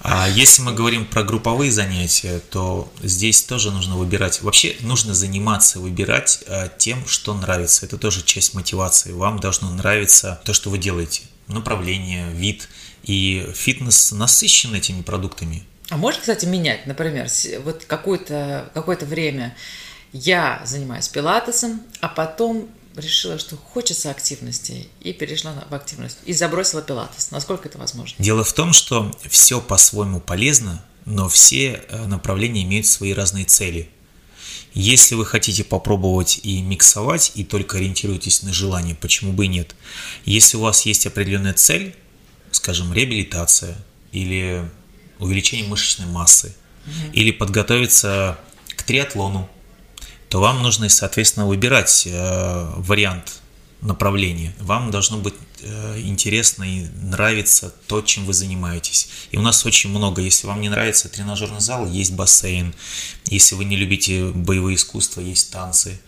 [0.00, 4.42] А если мы говорим про групповые занятия, то здесь тоже нужно выбирать.
[4.42, 7.84] Вообще нужно заниматься, выбирать а, тем, что нравится.
[7.84, 9.12] Это тоже часть мотивации.
[9.12, 11.22] Вам должно нравиться то, что вы делаете.
[11.46, 12.68] Направление, вид.
[13.02, 15.67] И фитнес насыщен этими продуктами.
[15.90, 17.28] А можно, кстати, менять, например,
[17.64, 19.56] вот какое-то какое время
[20.12, 26.82] я занимаюсь пилатесом, а потом решила, что хочется активности, и перешла в активность, и забросила
[26.82, 27.30] пилатес.
[27.30, 28.22] Насколько это возможно?
[28.22, 33.88] Дело в том, что все по-своему полезно, но все э, направления имеют свои разные цели.
[34.74, 39.74] Если вы хотите попробовать и миксовать, и только ориентируетесь на желание, почему бы и нет?
[40.24, 41.96] Если у вас есть определенная цель,
[42.50, 43.76] скажем, реабилитация
[44.12, 44.68] или
[45.18, 46.54] увеличение мышечной массы
[46.86, 47.12] угу.
[47.12, 48.38] или подготовиться
[48.76, 49.48] к триатлону,
[50.28, 53.40] то вам нужно, соответственно, выбирать э, вариант
[53.80, 54.54] направления.
[54.58, 59.08] Вам должно быть э, интересно и нравиться то, чем вы занимаетесь.
[59.30, 60.20] И у нас очень много.
[60.20, 62.74] Если вам не нравится тренажерный зал, есть бассейн.
[63.26, 66.00] Если вы не любите боевые искусства, есть танцы.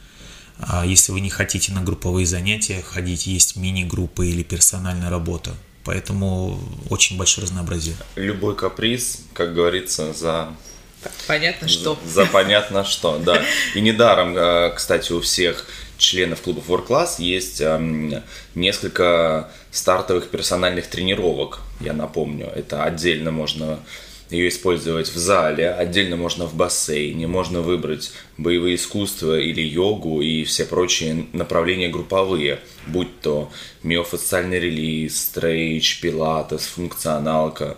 [0.59, 5.57] А если вы не хотите на групповые занятия ходить, есть мини-группы или персональная работа.
[5.85, 7.97] Поэтому очень большое разнообразие.
[8.17, 10.49] Любой каприз, как говорится, за
[11.27, 11.99] Понятно что.
[12.05, 13.43] За, за понятно что, да.
[13.75, 15.67] И недаром, э, кстати, у всех
[15.97, 18.23] членов клубов World Class есть эм,
[18.55, 22.53] несколько стартовых персональных тренировок, я напомню.
[22.55, 23.81] Это отдельно можно
[24.31, 30.45] ее использовать в зале, отдельно можно в бассейне, можно выбрать боевые искусства или йогу и
[30.45, 33.51] все прочие направления групповые, будь то
[33.83, 37.77] миофасциальный релиз, стрейч, пилатес, функционалка.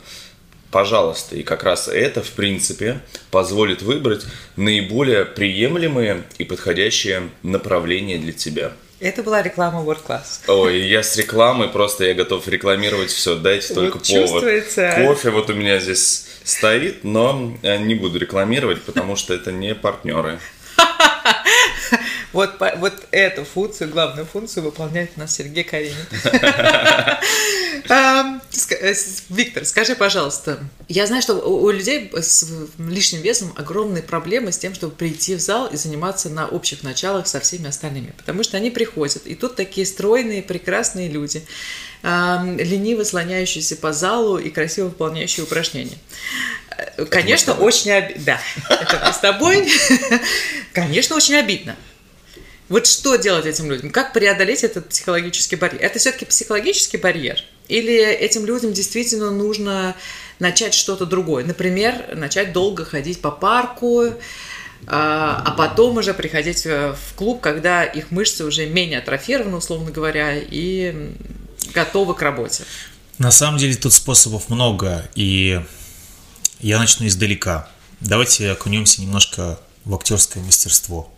[0.71, 4.25] Пожалуйста, и как раз это, в принципе, позволит выбрать
[4.57, 8.73] наиболее приемлемые и подходящие направления для тебя.
[8.99, 10.47] Это была реклама World Class.
[10.47, 14.31] Ой, я с рекламой просто, я готов рекламировать все, дайте только вот повод.
[14.31, 14.93] Чувствуется.
[14.97, 19.75] Кофе вот у меня здесь стоит, но э, не буду рекламировать, потому что это не
[19.75, 20.39] партнеры.
[22.33, 25.95] Вот, вот эту функцию, главную функцию выполняет у нас Сергей Каринин.
[27.89, 28.95] Э,
[29.29, 32.47] Виктор, скажи, пожалуйста, я знаю, что у людей с
[32.79, 37.27] лишним весом огромные проблемы с тем, чтобы прийти в зал и заниматься на общих началах
[37.27, 41.45] со всеми остальными, потому что они приходят, и тут такие стройные, прекрасные люди,
[42.03, 45.99] лениво слоняющиеся по залу и красиво выполняющие упражнения.
[46.77, 48.23] Э, конечно, очень обидно.
[48.25, 49.71] Да, это с тобой.
[50.73, 51.77] Конечно, очень обидно.
[52.69, 53.91] Вот что делать этим людям?
[53.91, 55.83] Как преодолеть этот психологический барьер?
[55.83, 57.45] Это все-таки психологический барьер?
[57.69, 59.95] Или этим людям действительно нужно
[60.39, 61.45] начать что-то другое?
[61.45, 64.15] Например, начать долго ходить по парку,
[64.87, 70.35] а, а потом уже приходить в клуб, когда их мышцы уже менее атрофированы, условно говоря,
[70.35, 71.13] и
[71.73, 72.65] готовы к работе.
[73.19, 75.65] На самом деле тут способов много, и
[76.61, 77.69] я начну издалека.
[78.01, 81.13] Давайте окунемся немножко в актерское мастерство.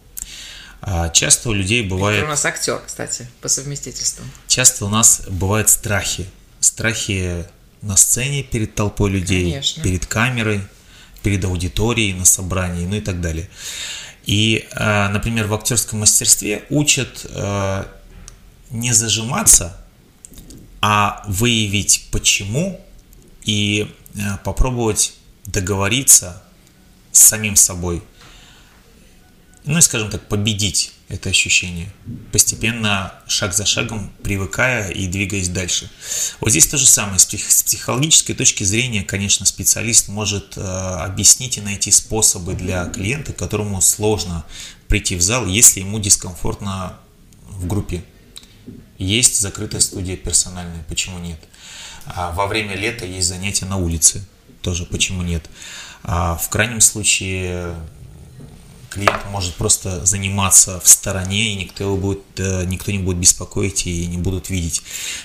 [0.81, 2.19] А часто у людей бывает...
[2.19, 4.25] Это у нас актер, кстати, по совместительству.
[4.49, 6.27] Часто у нас бывают страхи.
[6.61, 7.47] Страхи
[7.81, 9.83] на сцене перед толпой людей, Конечно.
[9.83, 10.61] перед камерой,
[11.23, 13.49] перед аудиторией, на собрании, ну и так далее.
[14.25, 17.85] И, э, например, в актерском мастерстве учат э,
[18.71, 19.84] не зажиматься,
[20.87, 22.79] а выявить почему
[23.43, 25.15] и э, попробовать
[25.47, 26.43] договориться
[27.11, 28.03] с самим собой.
[29.65, 31.91] Ну и, скажем так, победить это ощущение,
[32.33, 35.91] постепенно, шаг за шагом, привыкая и двигаясь дальше.
[36.41, 37.19] Вот здесь то же самое.
[37.19, 37.25] С
[37.63, 44.45] психологической точки зрения, конечно, специалист может э, объяснить и найти способы для клиента, которому сложно
[44.87, 46.99] прийти в зал, если ему дискомфортно
[47.49, 48.05] в группе.
[49.05, 51.39] Есть закрытая студия персональная, почему нет?
[52.07, 54.25] А во время лета есть занятия на улице,
[54.63, 55.49] тоже почему нет?
[56.03, 57.75] А в крайнем случае
[58.91, 63.87] клиент может просто заниматься в стороне, и никто, его будет, э, никто не будет беспокоить
[63.87, 64.83] и не будут видеть.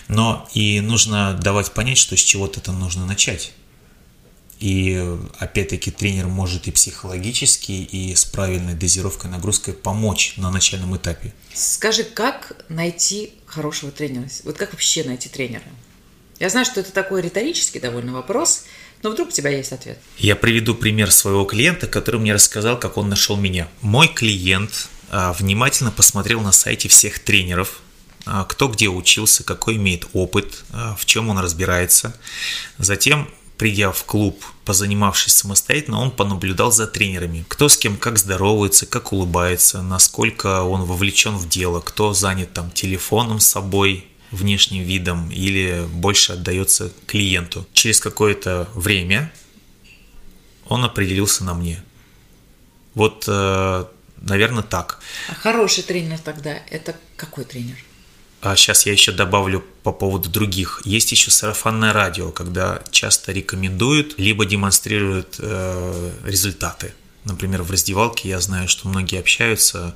[0.07, 3.53] Но и нужно давать понять, что с чего-то это нужно начать.
[4.59, 11.33] И опять-таки тренер может и психологически, и с правильной дозировкой, нагрузкой помочь на начальном этапе.
[11.53, 14.27] Скажи, как найти хорошего тренера?
[14.43, 15.63] Вот как вообще найти тренера?
[16.39, 18.65] Я знаю, что это такой риторический довольно вопрос–
[19.01, 19.97] но вдруг у тебя есть ответ.
[20.17, 23.69] Я приведу пример своего клиента, который мне рассказал, как он нашел меня.
[23.81, 27.79] Мой клиент а, внимательно посмотрел на сайте всех тренеров,
[28.25, 32.13] а, кто где учился, какой имеет опыт, а, в чем он разбирается.
[32.77, 37.45] Затем придя в клуб, позанимавшись самостоятельно, он понаблюдал за тренерами.
[37.49, 42.71] Кто с кем как здоровается, как улыбается, насколько он вовлечен в дело, кто занят там
[42.71, 47.67] телефоном с собой, внешним видом или больше отдается клиенту.
[47.73, 49.31] Через какое-то время
[50.67, 51.83] он определился на мне.
[52.93, 53.85] Вот, э,
[54.21, 54.99] наверное, так.
[55.27, 57.75] А хороший тренер тогда это какой тренер?
[58.41, 60.81] А сейчас я еще добавлю по поводу других.
[60.85, 66.93] Есть еще сарафанное радио, когда часто рекомендуют, либо демонстрируют э, результаты.
[67.25, 69.93] Например, в раздевалке я знаю, что многие общаются,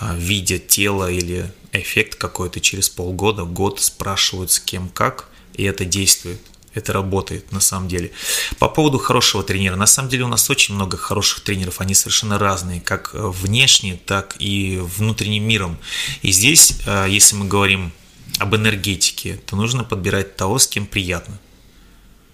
[0.00, 5.86] э, видя тело или эффект какой-то через полгода, год спрашивают с кем как, и это
[5.86, 6.40] действует.
[6.78, 8.10] Это работает на самом деле.
[8.58, 9.76] По поводу хорошего тренера.
[9.76, 11.80] На самом деле у нас очень много хороших тренеров.
[11.80, 15.78] Они совершенно разные, как внешне, так и внутренним миром.
[16.22, 17.92] И здесь, э, если мы говорим
[18.38, 21.38] об энергетике, то нужно подбирать того, с кем приятно.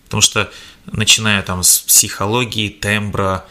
[0.04, 0.50] Потому что
[0.87, 3.46] начиная там с психологии, тембра,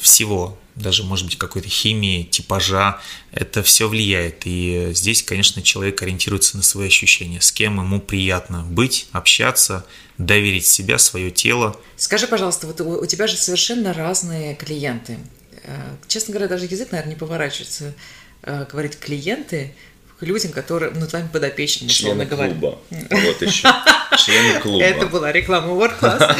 [0.00, 3.00] всего, даже, может быть, какой-то химии, типажа,
[3.32, 4.42] это все влияет.
[4.44, 9.84] И здесь, конечно, человек ориентируется на свои ощущения, с кем ему приятно быть, общаться,
[10.16, 11.78] доверить себя, свое тело.
[11.96, 15.18] Скажи, пожалуйста, вот у тебя же совершенно разные клиенты.
[15.64, 17.94] Э, честно говоря, даже язык, наверное, не поворачивается
[18.42, 19.74] э, говорить клиенты,
[20.18, 22.78] к людям, которые, ну, твоими подопечными, Члены клуба.
[22.90, 23.24] Говоря.
[23.26, 23.68] Вот еще.
[24.18, 24.82] Члены клуба.
[24.82, 26.36] Это была реклама World Class.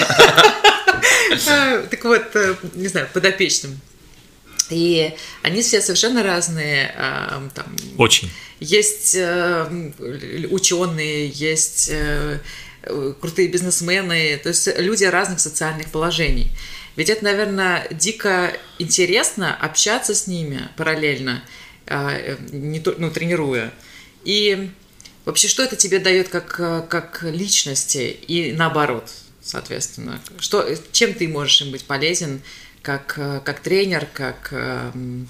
[1.90, 3.78] Так вот, э, не знаю, подопечным.
[4.70, 6.94] И они все совершенно разные.
[6.96, 8.30] А, там, Очень.
[8.60, 9.92] Есть э,
[10.50, 12.40] ученые, есть э,
[13.20, 16.50] крутые бизнесмены, то есть люди разных социальных положений.
[16.96, 21.44] Ведь это, наверное, дико интересно общаться с ними параллельно,
[21.86, 23.72] а, не то, ну, тренируя.
[24.24, 24.70] И
[25.24, 26.56] вообще, что это тебе дает как,
[26.88, 29.08] как личности и наоборот,
[29.40, 30.20] соответственно?
[30.40, 32.42] Что, чем ты можешь им быть полезен
[32.82, 35.28] как, э, как тренер, как эм,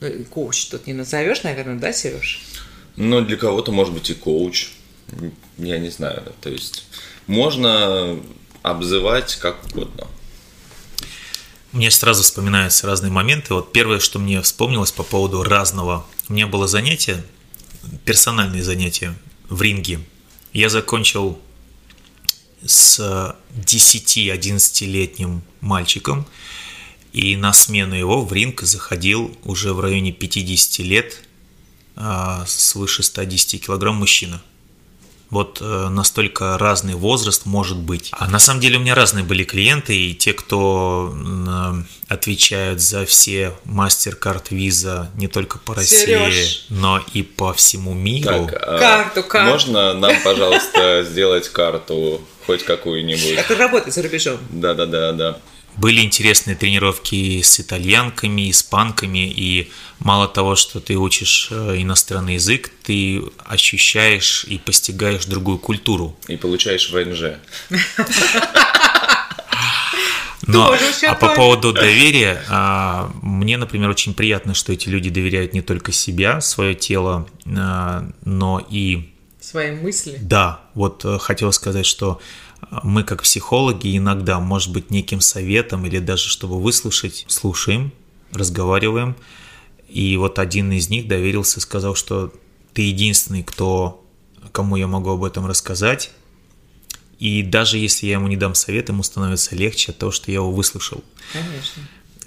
[0.00, 2.42] ну, коуч тут не назовешь, наверное, да, Сереж?
[2.96, 4.70] Ну, для кого-то, может быть, и коуч.
[5.58, 6.32] Я не знаю.
[6.40, 6.86] То есть
[7.26, 8.18] можно
[8.62, 10.06] обзывать как угодно.
[11.72, 13.54] Мне сразу вспоминаются разные моменты.
[13.54, 16.06] Вот первое, что мне вспомнилось по поводу разного.
[16.28, 17.22] У меня было занятие,
[18.04, 19.14] персональные занятия
[19.48, 20.00] в ринге.
[20.52, 21.38] Я закончил
[22.64, 26.26] с 10-11-летним мальчиком,
[27.16, 31.22] и на смену его в ринг заходил уже в районе 50 лет
[31.96, 34.42] а, свыше 110 килограмм мужчина.
[35.30, 38.10] Вот э, настолько разный возраст может быть.
[38.12, 41.16] А на самом деле у меня разные были клиенты, и те, кто
[42.06, 46.66] отвечают за все мастер-карт виза не только по России, Сереж.
[46.68, 48.46] но и по всему миру.
[48.46, 49.52] Так, а карту, карту.
[49.52, 53.38] Можно нам, пожалуйста, сделать карту хоть какую-нибудь?
[53.38, 54.38] Это работает за рубежом.
[54.50, 55.40] Да, да, да, да.
[55.76, 62.70] Были интересные тренировки с итальянками, испанками, и мало того, что ты учишь э, иностранный язык,
[62.82, 66.16] ты ощущаешь и постигаешь другую культуру.
[66.28, 67.36] И получаешь ВНЖ.
[70.46, 70.74] Но,
[71.08, 75.90] а по поводу доверия, а, мне, например, очень приятно, что эти люди доверяют не только
[75.90, 80.18] себя, свое тело, а, но и свои мысли.
[80.20, 82.20] Да, вот э, хотел сказать, что
[82.82, 87.92] мы как психологи иногда, может быть, неким советом или даже чтобы выслушать, слушаем,
[88.32, 89.16] разговариваем.
[89.88, 92.32] И вот один из них доверился, сказал, что
[92.72, 94.04] ты единственный, кто,
[94.52, 96.10] кому я могу об этом рассказать.
[97.18, 100.36] И даже если я ему не дам совет, ему становится легче от того, что я
[100.36, 101.02] его выслушал.
[101.32, 101.82] Конечно.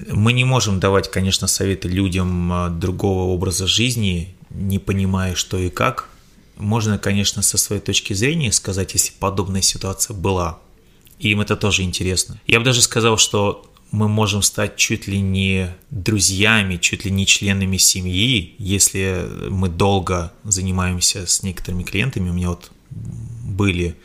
[0.07, 5.69] Мы не можем давать, конечно, советы людям а, другого образа жизни, не понимая, что и
[5.69, 6.09] как.
[6.59, 10.59] Можно, конечно, со своей точки зрения сказать, если подобная ситуация была.
[11.17, 12.39] И им это тоже интересно.
[12.45, 17.25] Я бы даже сказал, что мы можем стать чуть ли не друзьями, чуть ли не
[17.25, 22.29] членами семьи, если мы долго занимаемся с некоторыми клиентами.
[22.29, 23.95] У меня вот были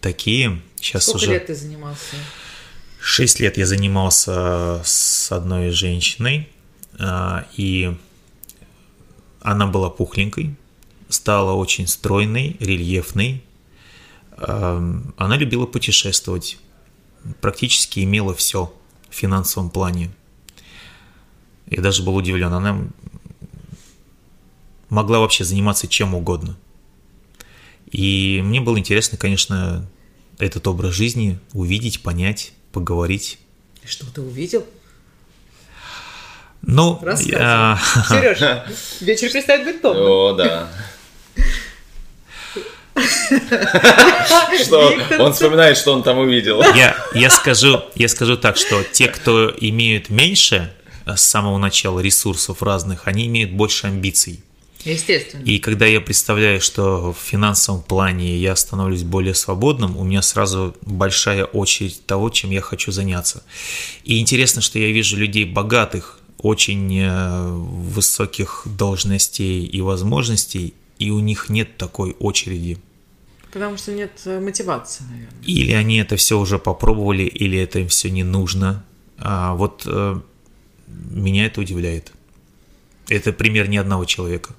[0.00, 0.60] такие.
[0.80, 1.32] Сейчас Сколько уже...
[1.32, 2.16] лет ты занимался?
[3.00, 6.48] Шесть лет я занимался с одной женщиной,
[6.98, 7.96] а, и
[9.40, 10.56] она была пухленькой,
[11.10, 13.42] стала очень стройной, рельефной.
[14.32, 14.82] А,
[15.16, 16.58] она любила путешествовать,
[17.40, 18.72] практически имела все
[19.08, 20.10] в финансовом плане.
[21.66, 22.88] Я даже был удивлен, она
[24.88, 26.56] могла вообще заниматься чем угодно.
[27.90, 29.88] И мне было интересно, конечно,
[30.38, 33.38] этот образ жизни увидеть, понять поговорить.
[33.84, 34.64] Что ты увидел?
[36.62, 37.78] Ну, я...
[38.08, 38.38] Сереж,
[39.00, 40.02] вечер перестает быть томным.
[40.04, 40.70] О, да.
[44.62, 44.92] Что?
[45.18, 46.62] Он вспоминает, что он там увидел.
[46.74, 50.72] Я, я, скажу, я скажу так, что те, кто имеют меньше
[51.06, 54.40] с самого начала ресурсов разных, они имеют больше амбиций.
[54.84, 55.42] Естественно.
[55.44, 60.74] И когда я представляю, что в финансовом плане я становлюсь более свободным, у меня сразу
[60.80, 63.42] большая очередь того, чем я хочу заняться.
[64.04, 71.18] И интересно, что я вижу людей богатых, очень э, высоких должностей и возможностей, и у
[71.18, 72.78] них нет такой очереди.
[73.50, 75.42] Потому что нет э, мотивации, наверное.
[75.42, 78.84] Или они это все уже попробовали, или это им все не нужно.
[79.18, 80.20] А вот э,
[80.86, 82.12] меня это удивляет.
[83.08, 84.54] Это пример ни одного человека.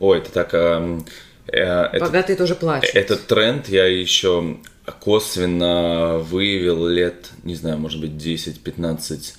[0.00, 0.52] Ой, это так...
[0.52, 1.00] Э,
[1.46, 2.94] э, Богатые это, тоже плачут.
[2.94, 4.58] Этот тренд я еще
[5.00, 9.34] косвенно выявил лет, не знаю, может быть, 10-15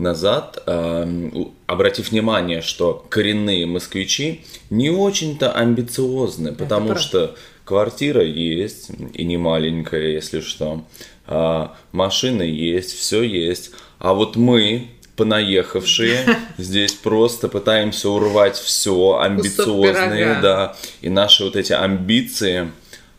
[0.00, 1.30] назад, э,
[1.66, 10.08] обратив внимание, что коренные москвичи не очень-то амбициозны, потому что квартира есть, и не маленькая,
[10.08, 10.84] если что,
[11.26, 16.24] э, машина есть, все есть, а вот мы, понаехавшие.
[16.56, 20.76] Здесь просто пытаемся урвать все, амбициозные, да.
[21.02, 22.72] И наши вот эти амбиции,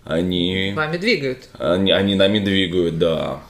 [0.03, 0.73] они...
[0.75, 1.49] Вами двигают.
[1.59, 3.41] Они, они нами двигают, да.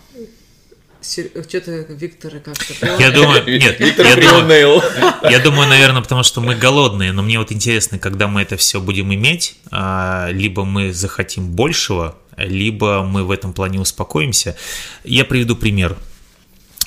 [1.01, 2.97] Что-то Виктора как-то...
[2.99, 4.81] Я думаю, нет, Виктор я думаю,
[5.29, 8.79] я думаю, наверное, потому что мы голодные, но мне вот интересно, когда мы это все
[8.79, 14.55] будем иметь, а, либо мы захотим большего, либо мы в этом плане успокоимся.
[15.03, 15.97] Я приведу пример.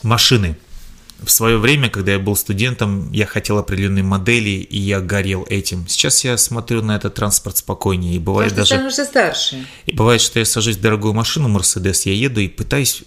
[0.03, 0.57] Машины
[1.23, 5.87] в свое время, когда я был студентом, я хотел определенные модели, и я горел этим.
[5.89, 8.17] Сейчас я смотрю на этот транспорт спокойнее.
[8.17, 8.75] И бывает Потому даже...
[8.75, 9.67] становишься старше.
[9.87, 13.05] И бывает, что я сажусь в дорогую машину Мерседес, я еду и пытаюсь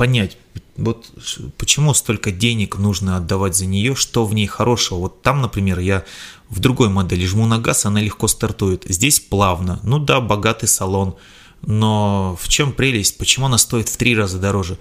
[0.00, 0.38] понять,
[0.78, 1.10] вот
[1.58, 5.00] почему столько денег нужно отдавать за нее, что в ней хорошего.
[5.00, 6.04] Вот там, например, я
[6.48, 8.84] в другой модели жму на газ, она легко стартует.
[8.88, 9.78] Здесь плавно.
[9.82, 11.16] Ну да, богатый салон
[11.62, 14.78] но в чем прелесть, почему она стоит в три раза дороже?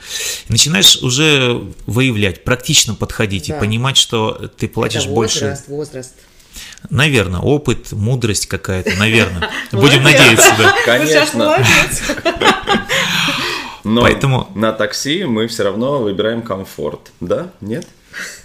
[0.48, 3.58] И начинаешь уже выявлять, практично подходить да.
[3.58, 5.92] и понимать, что ты платишь Это возраст, больше.
[5.92, 6.14] Возраст,
[6.90, 9.50] Наверное, опыт, мудрость какая-то, наверное.
[9.74, 10.74] Будем надеяться, да.
[10.86, 11.58] Конечно.
[13.90, 14.50] Но Поэтому...
[14.54, 17.52] на такси мы все равно выбираем комфорт, да?
[17.60, 17.88] Нет?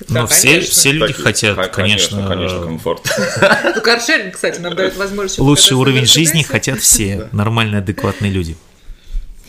[0.09, 3.03] Но да, все, все люди так, хотят, конечно, конечно, конечно, комфорт.
[3.75, 5.39] Ну, каршеринг, кстати, нам дает возможность...
[5.39, 8.57] Лучший уровень жизни хотят все, нормальные, адекватные люди.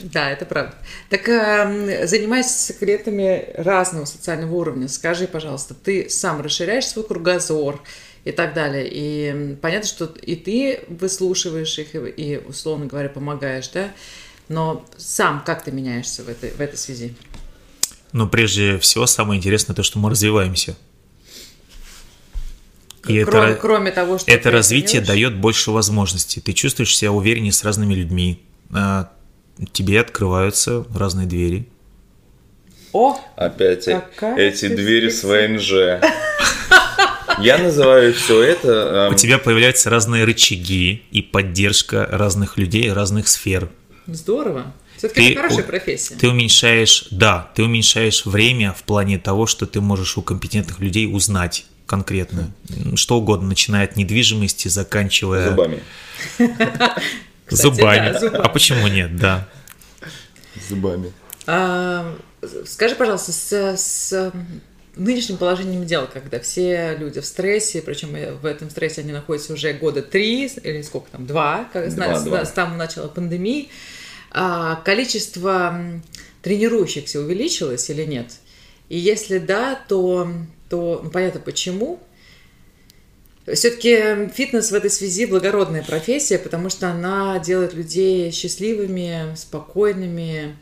[0.01, 0.75] Да, это правда.
[1.09, 7.81] Так, э, занимаясь секретами разного социального уровня, скажи, пожалуйста, ты сам расширяешь свой кругозор
[8.25, 8.87] и так далее.
[8.89, 13.91] И понятно, что и ты выслушиваешь их, и, условно говоря, помогаешь, да?
[14.47, 17.15] Но сам как ты меняешься в этой, в этой связи?
[18.11, 20.77] Но прежде всего самое интересное то, что мы развиваемся.
[23.07, 25.07] И кроме, это, кроме того, что это развитие делаешь?
[25.07, 26.41] дает больше возможностей.
[26.41, 28.43] Ты чувствуешь себя увереннее с разными людьми.
[28.73, 29.11] А,
[29.73, 31.67] тебе открываются разные двери.
[32.93, 33.19] О!
[33.35, 36.01] Опять эти двери с ВНЖ.
[37.39, 39.09] Я называю все это...
[39.11, 43.69] У тебя появляются разные рычаги и поддержка разных людей, разных сфер.
[44.07, 44.73] Здорово.
[44.97, 46.15] Все-таки это хорошая профессия.
[46.15, 51.09] Ты уменьшаешь, да, ты уменьшаешь время в плане того, что ты можешь у компетентных людей
[51.11, 52.51] узнать конкретно.
[52.95, 55.49] Что угодно, начиная от недвижимости, заканчивая...
[55.49, 55.83] Зубами.
[57.49, 58.37] Зубами.
[58.37, 59.47] А почему нет, да.
[60.67, 61.13] зубами.
[61.45, 62.15] А,
[62.65, 63.31] скажи, пожалуйста,
[63.77, 64.31] с
[64.95, 69.73] нынешним положением дел, когда все люди в стрессе, причем в этом стрессе они находятся уже
[69.73, 72.45] года три или сколько там, два, как, два, с, два.
[72.45, 73.69] с самого начала пандемии,
[74.31, 75.79] а, количество
[76.41, 78.27] тренирующихся увеличилось или нет?
[78.89, 80.29] И если да, то,
[80.69, 81.99] то ну, понятно почему.
[83.51, 90.55] Все-таки фитнес в этой связи благородная профессия, потому что она делает людей счастливыми, спокойными,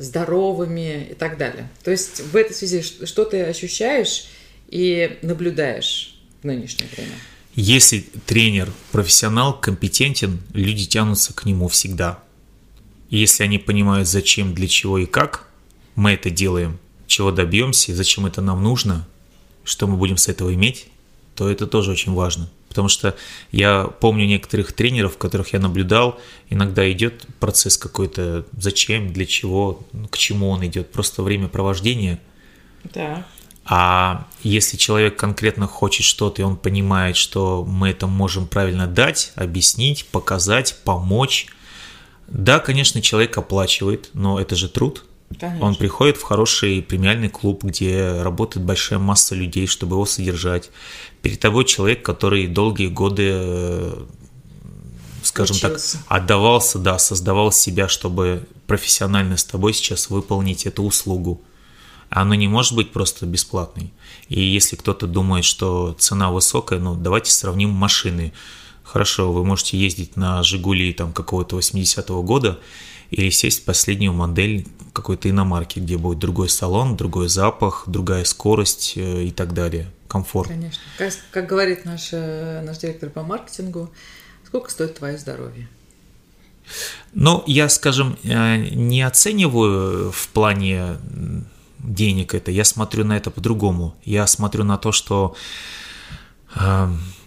[0.00, 1.70] здоровыми и так далее.
[1.84, 4.24] То есть в этой связи что ты ощущаешь
[4.68, 7.12] и наблюдаешь в нынешнее время?
[7.54, 12.22] Если тренер профессионал, компетентен, люди тянутся к нему всегда.
[13.10, 15.48] Если они понимают, зачем, для чего и как
[15.96, 19.06] мы это делаем, чего добьемся, зачем это нам нужно,
[19.64, 20.86] что мы будем с этого иметь,
[21.34, 22.48] то это тоже очень важно.
[22.70, 23.16] Потому что
[23.50, 30.16] я помню некоторых тренеров, которых я наблюдал, иногда идет процесс какой-то, зачем, для чего, к
[30.16, 32.20] чему он идет, просто время провождения.
[32.94, 33.26] Да.
[33.64, 39.32] А если человек конкретно хочет что-то, и он понимает, что мы это можем правильно дать,
[39.34, 41.48] объяснить, показать, помочь,
[42.28, 45.04] да, конечно, человек оплачивает, но это же труд.
[45.38, 45.66] Конечно.
[45.66, 50.70] Он приходит в хороший премиальный клуб, где работает большая масса людей, чтобы его содержать.
[51.22, 54.04] Перед тобой человек, который долгие годы, э,
[55.22, 55.98] скажем Учился.
[55.98, 61.40] так, отдавался, да, создавал себя, чтобы профессионально с тобой сейчас выполнить эту услугу.
[62.08, 63.92] Оно не может быть просто бесплатной.
[64.28, 68.32] И если кто-то думает, что цена высокая, ну давайте сравним машины.
[68.82, 72.58] Хорошо, вы можете ездить на Жигули там какого-то 80-го года
[73.10, 78.94] или сесть в последнюю модель какой-то иномарки, где будет другой салон, другой запах, другая скорость
[78.96, 80.48] э, и так далее, комфорт.
[80.48, 80.82] Конечно.
[80.98, 83.90] Как, как говорит наш, э, наш директор по маркетингу,
[84.46, 85.68] сколько стоит твое здоровье?
[87.12, 90.98] Ну, я, скажем, э, не оцениваю в плане
[91.78, 93.96] денег это, я смотрю на это по-другому.
[94.04, 95.34] Я смотрю на то, что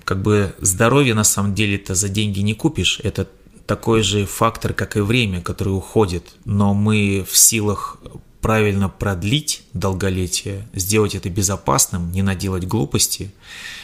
[0.04, 3.28] как бы здоровье на самом деле это за деньги не купишь, это
[3.66, 7.97] такой же фактор, как и время, которое уходит, но мы в силах
[8.41, 13.32] правильно продлить долголетие, сделать это безопасным, не наделать глупости,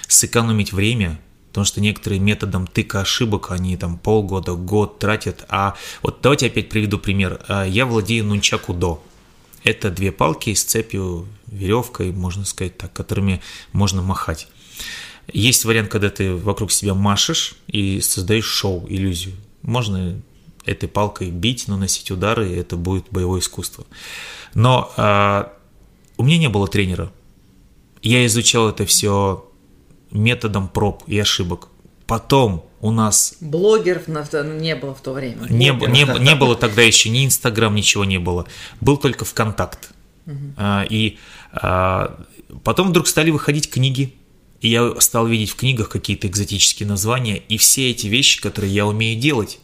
[0.07, 6.19] сэкономить время, потому что некоторые методом тыка ошибок, они там полгода, год тратят, а вот
[6.21, 7.41] давайте опять приведу пример.
[7.47, 9.01] А, я владею нунчаку до.
[9.63, 14.47] Это две палки с цепью, веревкой, можно сказать так, которыми можно махать.
[15.31, 19.35] Есть вариант, когда ты вокруг себя машешь и создаешь шоу, иллюзию.
[19.61, 20.21] Можно
[20.65, 23.85] этой палкой бить, наносить удары, и это будет боевое искусство.
[24.53, 25.53] Но а,
[26.17, 27.11] у меня не было тренера.
[28.01, 29.45] Я изучал это все
[30.11, 31.69] методом проб и ошибок.
[32.07, 33.35] Потом у нас...
[33.41, 35.47] Блогеров не было в то время.
[35.49, 38.47] Не, не, не было тогда еще ни Инстаграм, ничего не было.
[38.81, 39.91] Был только ВКонтакт.
[40.25, 40.35] Угу.
[40.57, 41.17] А, и
[41.51, 42.19] а,
[42.63, 44.15] потом вдруг стали выходить книги
[44.61, 48.85] и я стал видеть в книгах какие-то экзотические названия и все эти вещи, которые я
[48.85, 49.59] умею делать.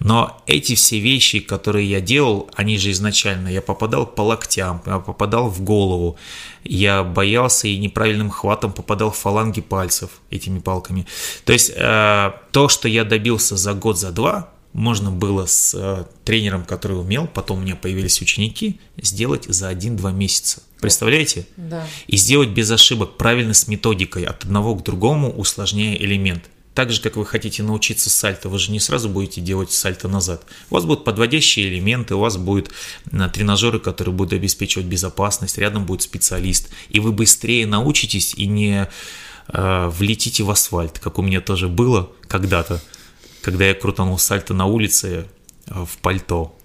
[0.00, 4.98] Но эти все вещи, которые я делал, они же изначально, я попадал по локтям, я
[5.00, 6.16] попадал в голову,
[6.62, 11.06] я боялся и неправильным хватом попадал в фаланги пальцев этими палками.
[11.44, 16.04] То есть э, то, что я добился за год, за два, можно было с э,
[16.24, 20.62] тренером, который умел, потом у меня появились ученики, сделать за один-два месяца.
[20.80, 21.46] Представляете?
[21.56, 21.86] Да.
[22.06, 26.44] И сделать без ошибок, правильно с методикой, от одного к другому, усложняя элемент.
[26.74, 30.44] Так же, как вы хотите научиться сальто, вы же не сразу будете делать сальто назад.
[30.70, 32.70] У вас будут подводящие элементы, у вас будут
[33.10, 36.68] э, тренажеры, которые будут обеспечивать безопасность, рядом будет специалист.
[36.88, 38.88] И вы быстрее научитесь и не
[39.48, 42.80] э, влетите в асфальт, как у меня тоже было когда-то,
[43.42, 45.26] когда я крутанул сальто на улице
[45.66, 46.56] э, в пальто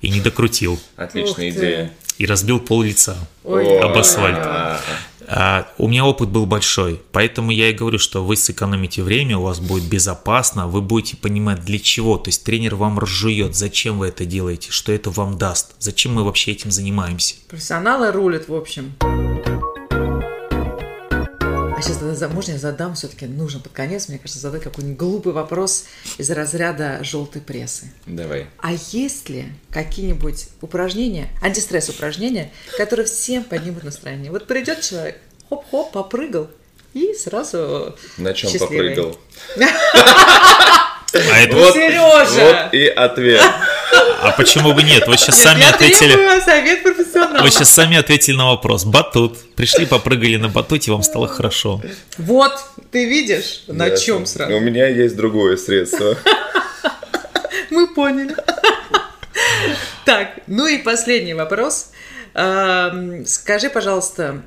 [0.00, 0.80] и не докрутил.
[0.96, 1.92] Отличная идея
[2.22, 3.80] и разбил пол лица Ой.
[3.80, 4.38] об асфальт.
[5.26, 9.42] А, у меня опыт был большой, поэтому я и говорю, что вы сэкономите время, у
[9.42, 14.08] вас будет безопасно, вы будете понимать для чего, то есть тренер вам разжует, зачем вы
[14.08, 17.34] это делаете, что это вам даст, зачем мы вообще этим занимаемся.
[17.48, 18.94] Профессионалы рулят, в общем
[21.82, 25.84] сейчас можно я задам все-таки нужно под конец, мне кажется, задать какой-нибудь глупый вопрос
[26.18, 27.92] из разряда желтой прессы.
[28.06, 28.46] Давай.
[28.58, 34.30] А есть ли какие-нибудь упражнения, антистресс упражнения, которые всем поднимут настроение?
[34.30, 35.18] Вот придет человек,
[35.48, 36.48] хоп-хоп, попрыгал,
[36.94, 38.94] и сразу На чем счастливый.
[38.94, 39.18] попрыгал?
[41.14, 42.64] А это вот, Сережа!
[42.64, 43.42] Вот и ответ.
[44.22, 45.06] А почему бы нет?
[45.06, 46.40] Вы сейчас нет, сами ответили.
[46.40, 47.42] совет профессионала.
[47.42, 48.84] Вы сейчас сами ответили на вопрос.
[48.84, 49.38] Батут.
[49.54, 51.80] Пришли, попрыгали на батуте, вам стало хорошо.
[52.18, 52.52] Вот,
[52.90, 54.04] ты видишь, на Ясно.
[54.04, 54.56] чем сразу.
[54.56, 56.16] У меня есть другое средство.
[57.70, 58.34] Мы поняли.
[60.04, 61.90] Так, ну и последний вопрос.
[62.34, 64.42] Скажи, пожалуйста,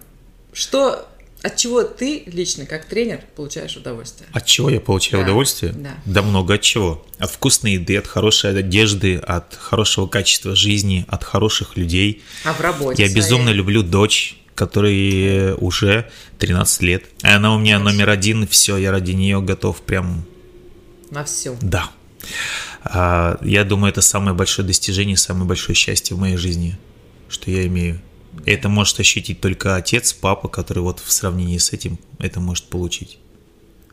[0.51, 1.07] что
[1.45, 4.27] от чего ты лично, как тренер, получаешь удовольствие?
[4.33, 5.27] От чего я получаю да.
[5.27, 5.73] удовольствие?
[5.73, 5.95] Да.
[6.05, 7.05] да много от чего.
[7.19, 12.23] От вкусной еды, от хорошей одежды, от хорошего качества жизни, от хороших людей.
[12.45, 13.03] А в работе?
[13.03, 13.15] Я своей?
[13.15, 17.03] безумно люблю дочь которой уже 13 лет.
[17.21, 20.23] И она у меня номер один, все, я ради нее готов прям...
[21.11, 21.57] На все.
[21.61, 21.91] Да.
[22.85, 26.77] А, я думаю, это самое большое достижение, самое большое счастье в моей жизни,
[27.27, 27.99] что я имею.
[28.45, 33.19] Это может ощутить только отец, папа, который вот в сравнении с этим это может получить.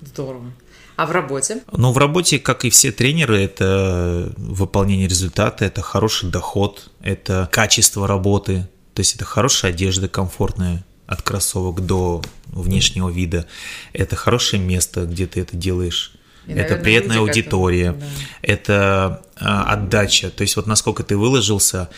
[0.01, 0.53] Здорово.
[0.97, 1.63] А в работе?
[1.73, 8.07] Ну, в работе, как и все тренеры, это выполнение результата, это хороший доход, это качество
[8.07, 13.47] работы, то есть это хорошая одежда, комфортная, от кроссовок до внешнего вида.
[13.93, 16.13] Это хорошее место, где ты это делаешь.
[16.47, 18.07] И, это наверное, приятная люди, аудитория, да.
[18.43, 20.31] это а, отдача.
[20.31, 21.89] То есть вот насколько ты выложился,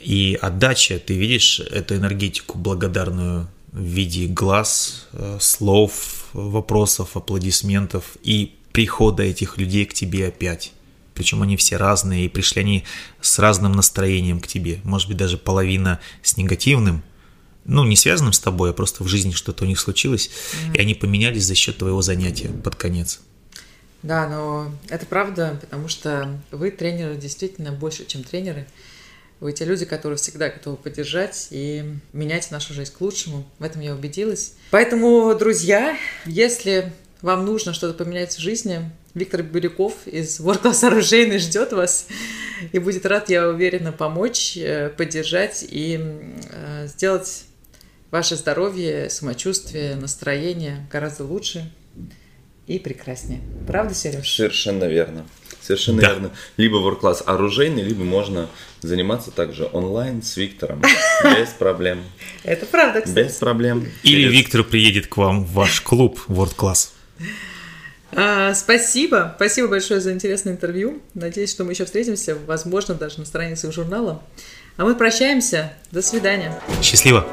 [0.00, 8.54] и отдача, ты видишь эту энергетику благодарную в виде глаз, э, слов, вопросов, аплодисментов и
[8.72, 10.72] прихода этих людей к тебе опять.
[11.14, 12.84] Причем они все разные, и пришли они
[13.20, 14.80] с разным настроением к тебе.
[14.84, 17.02] Может быть, даже половина с негативным,
[17.64, 20.76] ну, не связанным с тобой, а просто в жизни что-то у них случилось, mm-hmm.
[20.76, 23.20] и они поменялись за счет твоего занятия под конец.
[24.02, 28.66] Да, но это правда, потому что вы тренеры действительно больше, чем тренеры.
[29.40, 33.46] Вы те люди, которые всегда готовы поддержать и менять нашу жизнь к лучшему.
[33.58, 34.54] В этом я убедилась.
[34.70, 35.96] Поэтому, друзья,
[36.26, 36.92] если
[37.22, 42.06] вам нужно что-то поменять в жизни, Виктор Бирюков из World Class Оружейный ждет вас
[42.72, 45.98] и будет рад, я уверена, помочь, э, поддержать и
[46.50, 47.44] э, сделать
[48.10, 51.70] ваше здоровье, самочувствие, настроение гораздо лучше
[52.66, 53.40] и прекраснее.
[53.66, 54.30] Правда, Сереж?
[54.30, 55.26] Совершенно верно.
[55.60, 56.08] Совершенно да.
[56.08, 56.30] верно.
[56.56, 58.48] Либо World Class оружейный, либо можно
[58.80, 60.82] заниматься также онлайн с Виктором.
[61.24, 62.02] Без проблем.
[62.44, 63.26] Это правда, кстати.
[63.26, 63.86] Без проблем.
[64.02, 66.90] Или Виктор приедет к вам в ваш клуб World Class.
[68.12, 69.32] А, спасибо.
[69.36, 71.00] Спасибо большое за интересное интервью.
[71.14, 74.22] Надеюсь, что мы еще встретимся, возможно, даже на странице журнала.
[74.76, 75.72] А мы прощаемся.
[75.92, 76.58] До свидания.
[76.82, 77.26] Счастливо.